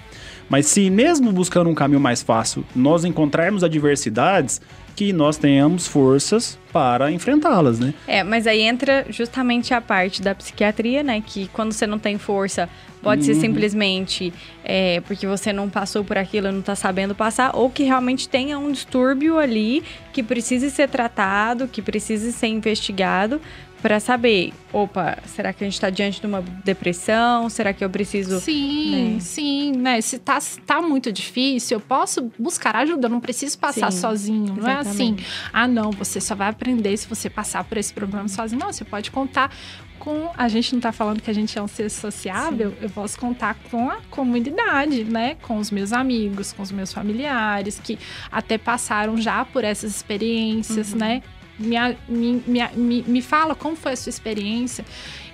[0.50, 4.60] Mas se mesmo buscando um caminho mais fácil, nós encontrarmos adversidades,
[5.00, 7.94] que nós tenhamos forças para enfrentá-las, né?
[8.06, 11.24] É, mas aí entra justamente a parte da psiquiatria, né?
[11.26, 12.68] Que quando você não tem força,
[13.02, 13.34] pode uhum.
[13.34, 17.84] ser simplesmente é, porque você não passou por aquilo, não está sabendo passar, ou que
[17.84, 23.40] realmente tenha um distúrbio ali que precise ser tratado, que precise ser investigado,
[23.82, 27.50] para saber, opa, será que a gente está diante de uma depressão?
[27.50, 28.40] Será que eu preciso.
[28.40, 29.20] Sim, né?
[29.20, 30.02] sim, né?
[30.02, 34.56] Se tá, tá muito difícil, eu posso buscar ajuda, eu não preciso passar sim, sozinho.
[34.56, 34.88] Não exatamente.
[34.88, 35.18] é assim,
[35.54, 38.60] ah, não, você só vai aprender se você passar por esse problema sozinho.
[38.60, 39.52] Não, você pode contar
[40.00, 40.32] com.
[40.36, 42.78] A gente não está falando que a gente é um ser sociável, Sim.
[42.82, 45.36] eu posso contar com a comunidade, né?
[45.42, 48.00] Com os meus amigos, com os meus familiares, que
[48.32, 51.00] até passaram já por essas experiências, uhum.
[51.00, 51.22] né?
[51.60, 51.76] Me,
[52.08, 52.44] me,
[52.74, 54.86] me, me fala como foi a sua experiência.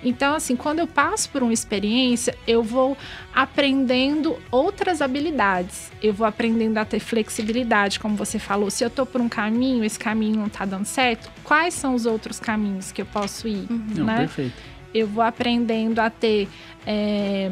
[0.02, 2.96] Então, assim, quando eu passo por uma experiência, eu vou
[3.34, 5.90] aprendendo outras habilidades.
[6.02, 8.70] Eu vou aprendendo a ter flexibilidade, como você falou.
[8.70, 12.06] Se eu tô por um caminho, esse caminho não tá dando certo, quais são os
[12.06, 13.66] outros caminhos que eu posso ir?
[13.70, 13.86] Uhum.
[13.96, 14.18] Não, né?
[14.18, 14.54] perfeito.
[14.92, 16.48] Eu vou aprendendo a ter
[16.86, 17.50] é,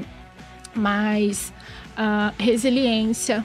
[0.74, 1.52] mais
[1.98, 3.44] uh, resiliência,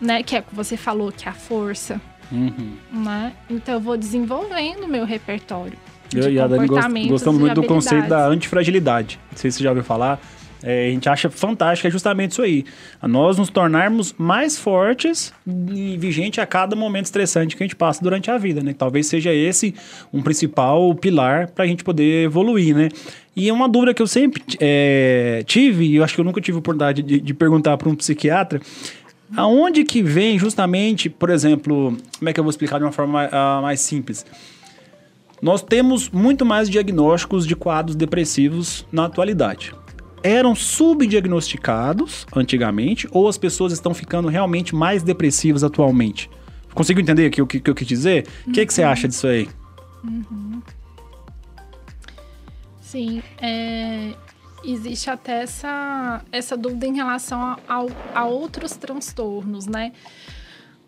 [0.00, 0.22] né?
[0.22, 2.00] Que é o que você falou, que é a força.
[2.30, 2.76] Uhum.
[2.92, 3.32] Né?
[3.48, 5.78] Então eu vou desenvolvendo o meu repertório.
[6.14, 9.18] Eu e a Dani gost, gostamos muito do conceito da antifragilidade.
[9.30, 10.20] Não sei se você já ouviu falar.
[10.62, 12.64] É, a gente acha fantástico, é justamente isso aí.
[13.02, 18.02] Nós nos tornarmos mais fortes e vigente a cada momento estressante que a gente passa
[18.02, 18.74] durante a vida, né?
[18.76, 19.74] Talvez seja esse
[20.12, 22.88] um principal pilar para a gente poder evoluir, né?
[23.36, 26.58] E uma dúvida que eu sempre é, tive, e eu acho que eu nunca tive
[26.58, 28.60] oportunidade de, de perguntar para um psiquiatra,
[29.34, 33.12] Aonde que vem justamente, por exemplo, como é que eu vou explicar de uma forma
[33.12, 34.24] mais, uh, mais simples?
[35.42, 39.74] Nós temos muito mais diagnósticos de quadros depressivos na atualidade.
[40.22, 46.30] Eram subdiagnosticados antigamente ou as pessoas estão ficando realmente mais depressivas atualmente?
[46.74, 48.26] Conseguiu entender o que, que, eu quis dizer?
[48.44, 48.52] O uhum.
[48.52, 49.48] que, que você acha disso aí?
[50.04, 50.62] Uhum.
[52.80, 54.12] Sim, é,
[54.72, 59.92] existe até essa, essa dúvida em relação a, a, outros transtornos, né?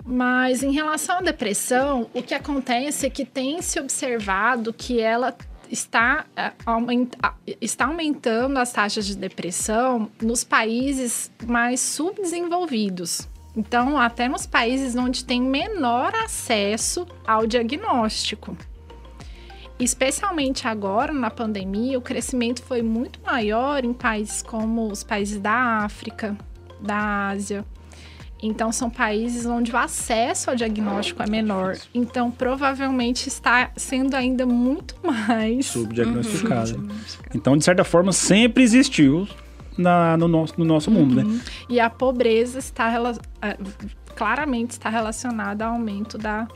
[0.05, 5.37] Mas em relação à depressão, o que acontece é que tem se observado que ela
[5.71, 13.29] está, é, aumenta, está aumentando as taxas de depressão nos países mais subdesenvolvidos.
[13.57, 18.57] Então, até nos países onde tem menor acesso ao diagnóstico.
[19.79, 25.85] Especialmente agora, na pandemia, o crescimento foi muito maior em países como os países da
[25.85, 26.37] África,
[26.81, 27.65] da Ásia.
[28.43, 31.77] Então, são países onde o acesso ao diagnóstico é menor.
[31.93, 36.77] Então, provavelmente está sendo ainda muito mais subdiagnosticado.
[36.79, 36.89] Uhum.
[37.35, 39.29] Então, de certa forma, sempre existiu
[39.77, 41.23] na, no, nosso, no nosso mundo, né?
[41.23, 41.41] uhum.
[41.69, 42.93] E a pobreza está
[43.43, 43.57] é,
[44.15, 46.49] claramente está relacionada ao aumento da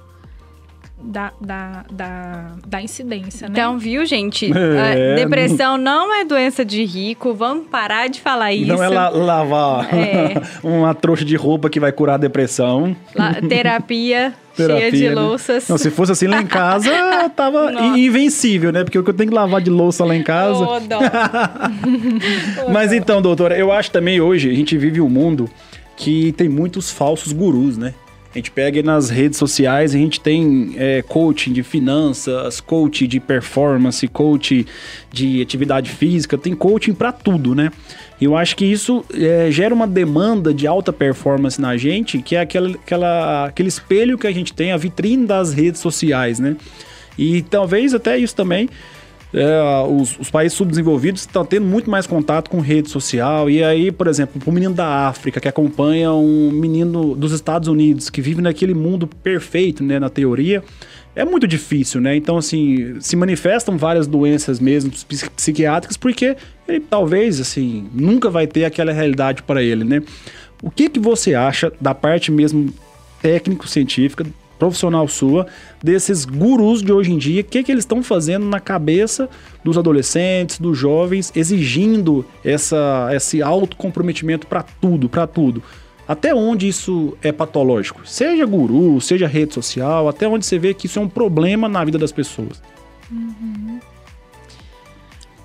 [1.03, 3.53] da, da, da, da incidência, né?
[3.53, 4.51] Então, viu, gente?
[4.83, 7.35] É, depressão não é doença de rico.
[7.35, 8.67] Vamos parar de falar isso.
[8.67, 10.41] Não é la lavar é.
[10.63, 12.97] uma trouxa de roupa que vai curar a depressão.
[13.15, 14.35] La terapia.
[14.57, 15.15] Terapia, cheia de né?
[15.15, 15.69] louças.
[15.69, 18.85] Não, se fosse assim lá em casa, eu tava invencível, né?
[18.85, 20.65] Porque o que eu tenho que lavar de louça lá em casa.
[20.65, 20.81] Oh.
[22.71, 25.49] Mas então, doutora, eu acho também hoje a gente vive um mundo
[25.97, 27.95] que tem muitos falsos gurus, né?
[28.35, 33.21] A gente pega nas redes sociais, a gente tem é, coaching de finanças, coaching de
[33.21, 34.65] performance, coaching
[35.13, 37.71] de atividade física, tem coaching para tudo, né?
[38.19, 42.35] E eu acho que isso é, gera uma demanda de alta performance na gente, que
[42.35, 46.57] é aquela, aquela, aquele espelho que a gente tem, a vitrine das redes sociais, né?
[47.19, 48.67] E talvez até isso também
[49.35, 53.49] é, os, os, países subdesenvolvidos estão tendo muito mais contato com rede social.
[53.49, 58.11] E aí, por exemplo, o menino da África que acompanha um menino dos Estados Unidos
[58.11, 60.63] que vive naquele mundo perfeito, né, na teoria,
[61.15, 62.17] é muito difícil, né?
[62.17, 64.91] Então, assim, se manifestam várias doenças mesmo
[65.37, 70.03] psiquiátricas porque ele talvez, assim, nunca vai ter aquela realidade para ele, né?
[70.63, 72.73] O que, que você acha da parte mesmo
[73.21, 74.25] técnico-científica
[74.63, 75.49] profissional sua,
[75.83, 79.29] desses gurus de hoje em dia, o que, que eles estão fazendo na cabeça
[79.65, 85.65] dos adolescentes, dos jovens, exigindo essa, esse autocomprometimento para tudo, para tudo.
[86.07, 88.07] Até onde isso é patológico?
[88.07, 91.85] Seja guru, seja rede social, até onde você vê que isso é um problema na
[91.85, 92.63] vida das pessoas.
[93.11, 93.81] Uhum.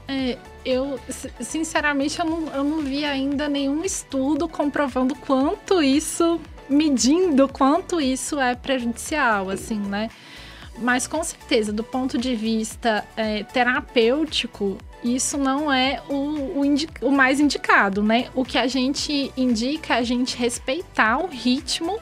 [0.07, 0.99] É, eu,
[1.39, 6.39] sinceramente, eu não, eu não vi ainda nenhum estudo comprovando quanto isso
[6.69, 10.09] medindo quanto isso é prejudicial, assim, né?
[10.79, 16.61] Mas com certeza, do ponto de vista é, terapêutico, isso não é o, o,
[17.01, 18.29] o, mais indicado, né?
[18.35, 21.99] O que a gente indica é a gente respeitar o ritmo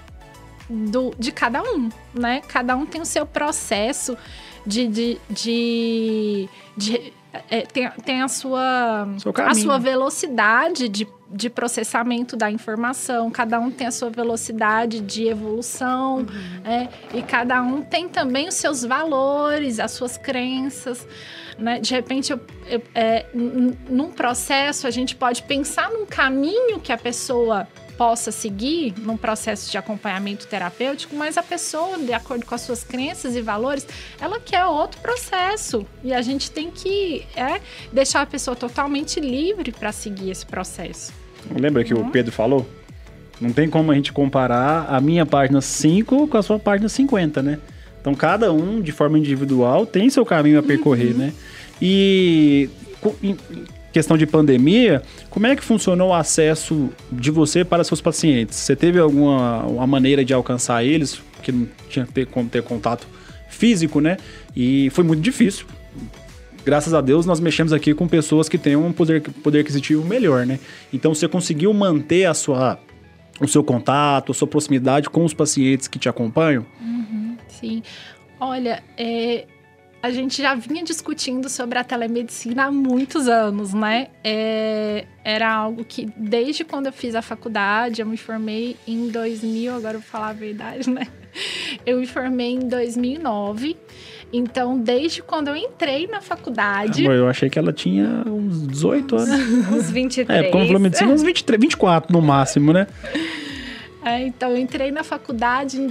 [0.70, 2.42] do, de cada um, né?
[2.48, 4.18] Cada um tem o seu processo
[4.66, 7.14] de, de, de, de
[7.50, 9.08] é, tem, tem a sua,
[9.48, 15.28] a sua velocidade de de processamento da informação, cada um tem a sua velocidade de
[15.28, 16.26] evolução, uhum.
[16.64, 21.06] é, e cada um tem também os seus valores, as suas crenças.
[21.58, 21.80] Né?
[21.80, 26.98] De repente, eu, eu, é, num processo, a gente pode pensar num caminho que a
[26.98, 27.68] pessoa
[27.98, 32.84] possa seguir num processo de acompanhamento terapêutico, mas a pessoa, de acordo com as suas
[32.84, 33.88] crenças e valores,
[34.20, 35.86] ela quer outro processo.
[36.04, 37.60] E a gente tem que é,
[37.92, 41.14] deixar a pessoa totalmente livre para seguir esse processo.
[41.60, 42.08] Lembra que uhum.
[42.08, 42.68] o Pedro falou?
[43.40, 47.42] Não tem como a gente comparar a minha página 5 com a sua página 50,
[47.42, 47.60] né?
[48.00, 51.18] Então cada um, de forma individual, tem seu caminho a percorrer, uhum.
[51.18, 51.34] né?
[51.82, 52.70] E
[53.96, 58.58] questão de pandemia, como é que funcionou o acesso de você para seus pacientes?
[58.58, 63.08] Você teve alguma uma maneira de alcançar eles, que não tinha ter, como ter contato
[63.48, 64.18] físico, né?
[64.54, 65.66] E foi muito difícil
[66.66, 70.48] graças a Deus, nós mexemos aqui com pessoas que têm um poder, poder aquisitivo melhor,
[70.48, 70.60] né?
[70.92, 72.80] Então, você conseguiu manter a sua,
[73.40, 76.66] o seu contato, a sua proximidade com os pacientes que te acompanham?
[76.82, 77.84] Uhum, sim.
[78.40, 79.46] Olha, é,
[80.06, 84.10] a gente já vinha discutindo sobre a telemedicina há muitos anos, né?
[84.24, 89.74] É, era algo que, desde quando eu fiz a faculdade, eu me formei em 2000,
[89.74, 91.08] agora eu vou falar a verdade, né?
[91.84, 93.76] Eu me formei em 2009.
[94.32, 97.04] Então, desde quando eu entrei na faculdade.
[97.04, 99.30] Amor, eu achei que ela tinha uns 18 anos.
[99.74, 100.40] uns 23.
[100.40, 102.88] É, quando falou medicina, uns 23, 24 no máximo, né?
[104.04, 105.88] É, então, eu entrei na faculdade em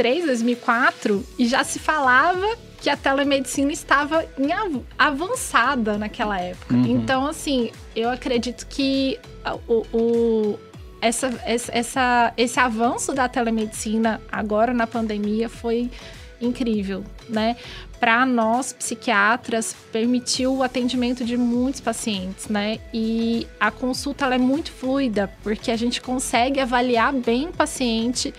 [0.00, 2.46] 2003, 2004 e já se falava
[2.80, 6.74] que a telemedicina estava em av avançada naquela época.
[6.74, 6.86] Uhum.
[6.86, 9.18] Então, assim, eu acredito que
[9.68, 10.58] o, o
[11.02, 15.90] essa, essa, esse avanço da telemedicina agora na pandemia foi
[16.40, 17.56] incrível, né?
[17.98, 22.80] Para nós psiquiatras permitiu o atendimento de muitos pacientes, né?
[22.94, 28.32] E a consulta é muito fluida porque a gente consegue avaliar bem o paciente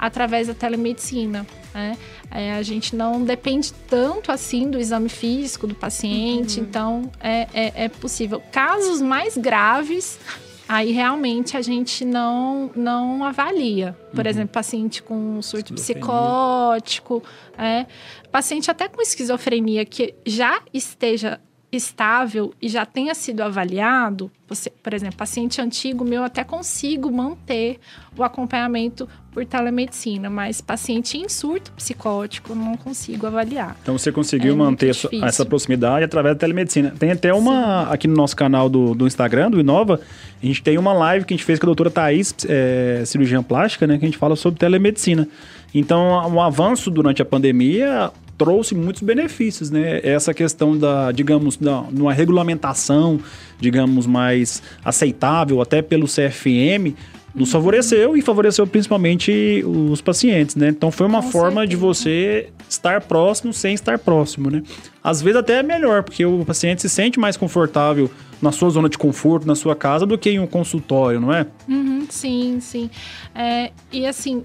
[0.00, 1.46] através da telemedicina.
[1.74, 1.98] Né?
[2.30, 6.66] É, a gente não depende tanto assim do exame físico do paciente, uhum.
[6.66, 8.42] então é, é, é possível.
[8.50, 10.18] Casos mais graves
[10.66, 13.96] aí realmente a gente não, não avalia.
[14.14, 14.30] Por uhum.
[14.30, 17.22] exemplo, paciente com surto psicótico,
[17.58, 17.86] é,
[18.30, 21.40] paciente até com esquizofrenia que já esteja
[21.72, 27.78] estável e já tenha sido avaliado, você, por exemplo, paciente antigo meu até consigo manter
[28.16, 33.76] o acompanhamento por telemedicina, mas paciente em surto psicótico não consigo avaliar.
[33.82, 36.92] Então você conseguiu é manter essa, essa, proximidade através da telemedicina.
[36.98, 37.92] Tem até uma Sim.
[37.94, 40.00] aqui no nosso canal do, do Instagram, do Inova,
[40.42, 43.42] a gente tem uma live que a gente fez com a doutora Thaís, é, cirurgiã
[43.42, 45.28] plástica, né, que a gente fala sobre telemedicina.
[45.72, 48.10] Então, o um avanço durante a pandemia
[48.40, 50.00] trouxe muitos benefícios, né?
[50.02, 53.20] Essa questão da, digamos, da uma regulamentação,
[53.60, 56.96] digamos, mais aceitável até pelo CFM,
[57.34, 60.68] nos favoreceu e favoreceu principalmente os pacientes, né?
[60.68, 61.66] Então foi uma Com forma certeza.
[61.66, 64.62] de você estar próximo sem estar próximo, né?
[65.04, 68.10] Às vezes até é melhor, porque o paciente se sente mais confortável
[68.40, 71.46] na sua zona de conforto, na sua casa, do que em um consultório, não é?
[71.68, 72.88] Uhum, sim, sim.
[73.34, 74.42] É, e assim,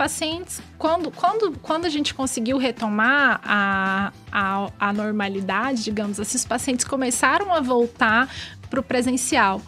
[0.00, 6.44] pacientes, quando, quando, quando a gente conseguiu retomar a, a, a normalidade, digamos assim, os
[6.46, 8.26] pacientes começaram a voltar
[8.70, 9.60] para o presencial.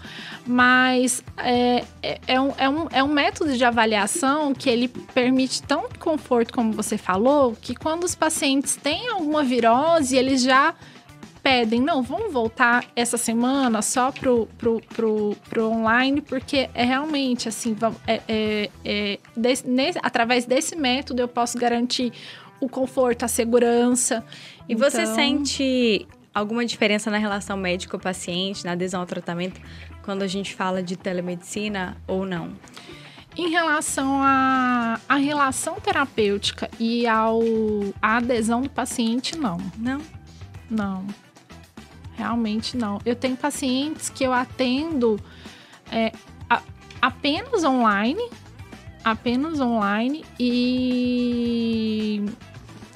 [0.46, 5.62] Mas é, é, é, um, é, um, é um método de avaliação que ele permite
[5.62, 10.74] tão conforto, como você falou, que quando os pacientes têm alguma virose, eles já
[11.42, 17.48] pedem, não, vamos voltar essa semana só pro, pro, pro, pro online, porque é realmente
[17.48, 17.76] assim,
[18.06, 22.12] é, é, é desse, nesse, através desse método eu posso garantir
[22.60, 24.24] o conforto, a segurança.
[24.68, 24.88] E então...
[24.88, 29.60] você sente alguma diferença na relação médico-paciente, na adesão ao tratamento,
[30.02, 32.52] quando a gente fala de telemedicina ou não?
[33.36, 37.40] Em relação à, à relação terapêutica e ao,
[38.00, 39.58] à adesão do paciente, não.
[39.78, 40.00] Não?
[40.70, 41.06] Não.
[42.22, 43.00] Realmente não.
[43.04, 45.18] Eu tenho pacientes que eu atendo
[45.90, 46.12] é,
[46.48, 46.62] a,
[47.00, 48.22] apenas online,
[49.04, 52.24] apenas online e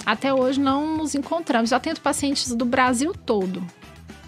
[0.05, 1.71] até hoje não nos encontramos.
[1.71, 3.61] Eu atendo pacientes do Brasil todo.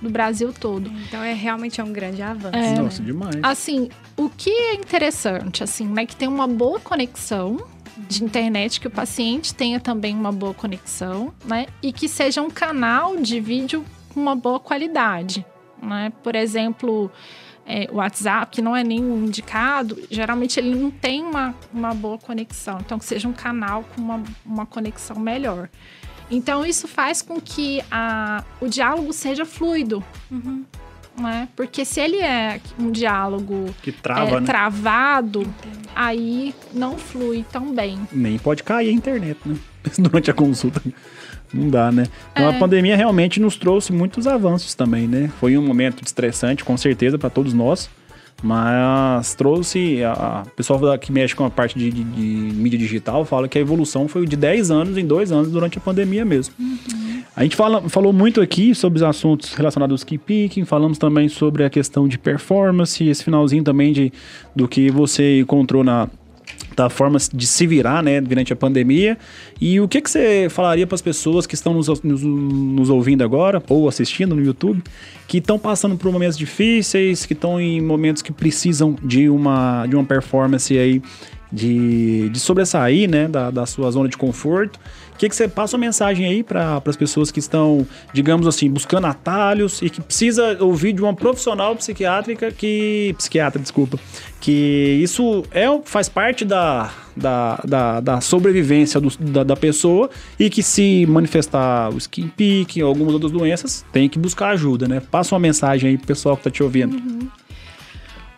[0.01, 0.91] Do Brasil todo.
[1.07, 2.57] Então é realmente é um grande avanço.
[2.57, 3.37] É, Nossa, demais.
[3.41, 7.57] Assim, o que é interessante, assim, né, que tem uma boa conexão
[7.97, 11.67] de internet, que o paciente tenha também uma boa conexão, né?
[11.81, 15.45] E que seja um canal de vídeo com uma boa qualidade.
[15.81, 16.11] Né?
[16.23, 17.11] Por exemplo,
[17.65, 22.17] é, o WhatsApp, que não é nem indicado, geralmente ele não tem uma, uma boa
[22.17, 22.79] conexão.
[22.79, 25.69] Então, que seja um canal com uma, uma conexão melhor.
[26.31, 30.03] Então, isso faz com que a, o diálogo seja fluido.
[30.29, 30.65] Uhum.
[31.19, 31.49] Né?
[31.55, 34.45] Porque se ele é um diálogo que trava, é, né?
[34.45, 35.53] travado,
[35.95, 37.99] aí não flui tão bem.
[38.11, 39.57] Nem pode cair a internet, né?
[39.99, 40.81] Durante a consulta.
[41.53, 42.05] Não dá, né?
[42.31, 42.55] Então é.
[42.55, 45.29] a pandemia realmente nos trouxe muitos avanços também, né?
[45.39, 47.89] Foi um momento estressante, com certeza, para todos nós.
[48.41, 50.03] Mas trouxe.
[50.03, 52.21] A, o pessoal que mexe com a parte de, de, de,
[52.55, 55.81] mídia digital fala que a evolução foi de 10 anos em 2 anos durante a
[55.81, 56.53] pandemia mesmo.
[56.57, 57.09] Uhum.
[57.35, 61.29] A gente fala, falou muito aqui sobre os assuntos relacionados ao ski picking, falamos também
[61.29, 64.11] sobre a questão de performance, esse finalzinho também de,
[64.55, 66.09] do que você encontrou na,
[66.75, 69.17] da forma de se virar, né, durante a pandemia.
[69.59, 73.23] E o que, que você falaria para as pessoas que estão nos, nos, nos, ouvindo
[73.23, 74.81] agora ou assistindo no YouTube,
[75.27, 79.95] que estão passando por momentos difíceis, que estão em momentos que precisam de uma, de
[79.95, 81.01] uma performance aí
[81.51, 84.79] de, de sobressair, né, da, da sua zona de conforto
[85.19, 89.05] que, que você passa uma mensagem aí para as pessoas que estão, digamos assim, buscando
[89.05, 93.13] atalhos e que precisa ouvir de uma profissional psiquiátrica que.
[93.17, 93.99] Psiquiatra, desculpa.
[94.39, 100.49] Que isso é, faz parte da, da, da, da sobrevivência do, da, da, pessoa e
[100.49, 105.01] que se manifestar o skin peak ou algumas outras doenças, tem que buscar ajuda, né?
[105.01, 106.95] Passa uma mensagem aí pro pessoal que tá te ouvindo.
[106.95, 107.27] Uhum.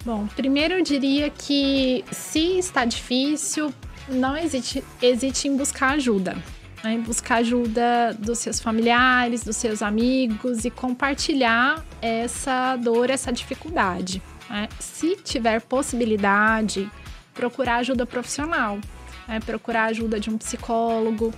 [0.04, 3.74] Bom, primeiro eu diria que se está difícil,
[4.10, 6.36] não hesite, hesite em buscar ajuda
[6.84, 6.98] né?
[6.98, 14.22] buscar ajuda dos seus familiares, dos seus amigos e compartilhar essa dor, essa dificuldade.
[14.50, 14.68] Né?
[14.80, 16.90] Se tiver possibilidade,
[17.34, 18.80] procurar ajuda profissional,
[19.28, 19.40] né?
[19.40, 21.34] procurar ajuda de um psicólogo,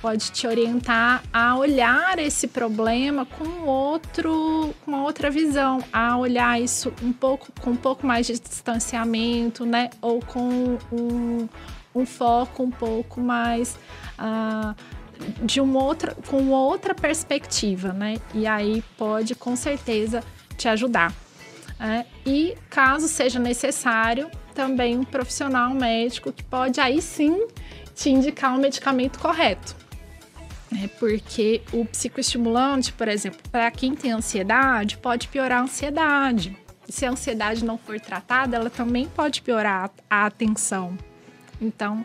[0.00, 6.92] pode te orientar a olhar esse problema com outro, com outra visão, a olhar isso
[7.02, 9.90] um pouco com um pouco mais de distanciamento, né?
[10.00, 11.48] Ou com um,
[11.94, 13.78] um foco um pouco mais
[14.18, 14.74] uh,
[15.44, 18.16] de uma outra, com outra perspectiva, né?
[18.34, 20.22] E aí pode com certeza
[20.56, 21.12] te ajudar.
[21.78, 22.06] Né?
[22.24, 27.46] E caso seja necessário, também um profissional médico que pode aí sim
[27.94, 29.85] te indicar o medicamento correto.
[30.82, 36.56] É porque o psicoestimulante, por exemplo, para quem tem ansiedade, pode piorar a ansiedade.
[36.88, 40.96] Se a ansiedade não for tratada, ela também pode piorar a atenção.
[41.60, 42.04] Então,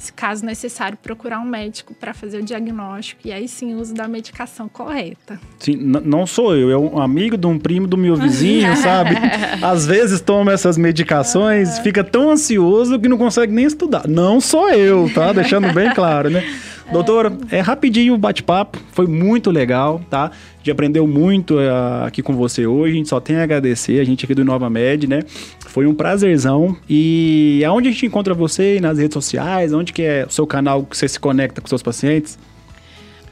[0.00, 3.92] se caso necessário, procurar um médico para fazer o diagnóstico e aí sim o uso
[3.92, 5.38] da medicação correta.
[5.58, 9.14] Sim, não sou eu, é um amigo de um primo do meu vizinho, sabe?
[9.60, 14.08] Às vezes toma essas medicações, fica tão ansioso que não consegue nem estudar.
[14.08, 15.34] Não sou eu, tá?
[15.34, 16.42] Deixando bem claro, né?
[16.92, 20.24] Doutora, é rapidinho o bate-papo, foi muito legal, tá?
[20.24, 24.00] A gente aprendeu muito uh, aqui com você hoje, a gente só tem a agradecer,
[24.00, 25.22] a gente aqui do Nova Med, né?
[25.68, 26.76] Foi um prazerzão.
[26.88, 29.72] E aonde a gente encontra você nas redes sociais?
[29.72, 32.36] Onde que é o seu canal que você se conecta com seus pacientes?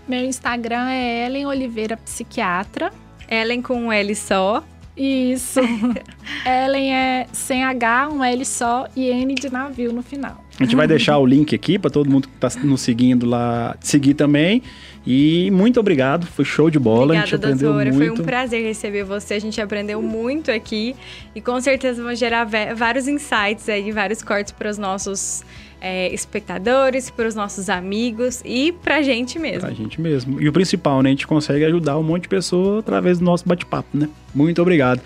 [0.07, 2.93] Meu Instagram é Ellen Oliveira Psiquiatra.
[3.29, 4.63] Ellen com um L só.
[4.97, 5.61] Isso.
[6.47, 10.48] Ellen é sem H, um L só e N de navio no final.
[10.61, 13.77] A gente vai deixar o link aqui para todo mundo que está nos seguindo lá
[13.81, 14.63] seguir também.
[15.07, 17.05] E muito obrigado, foi show de bola.
[17.05, 17.93] Obrigada, a gente aprendeu doutora.
[17.93, 18.17] muito.
[18.17, 19.35] Foi um prazer receber você.
[19.35, 20.97] A gente aprendeu muito aqui
[21.35, 22.45] e com certeza vão gerar
[22.75, 25.45] vários insights aí, vários cortes para os nossos
[25.81, 29.61] é, espectadores, para os nossos amigos e para a gente mesmo.
[29.61, 30.43] Para a gente mesmo.
[30.43, 31.11] E o principal, né?
[31.11, 34.09] A gente consegue ajudar um monte de pessoa através do nosso bate-papo, né?
[34.35, 35.01] Muito obrigado.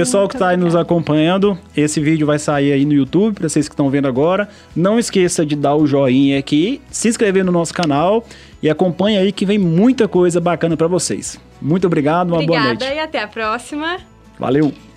[0.00, 3.46] Pessoal Muito que está aí nos acompanhando, esse vídeo vai sair aí no YouTube, para
[3.46, 4.48] vocês que estão vendo agora.
[4.74, 8.24] Não esqueça de dar o joinha aqui, se inscrever no nosso canal
[8.62, 11.38] e acompanhe aí que vem muita coisa bacana para vocês.
[11.60, 12.82] Muito obrigado, uma Obrigada boa noite.
[12.82, 13.98] Obrigada e até a próxima.
[14.38, 14.89] Valeu!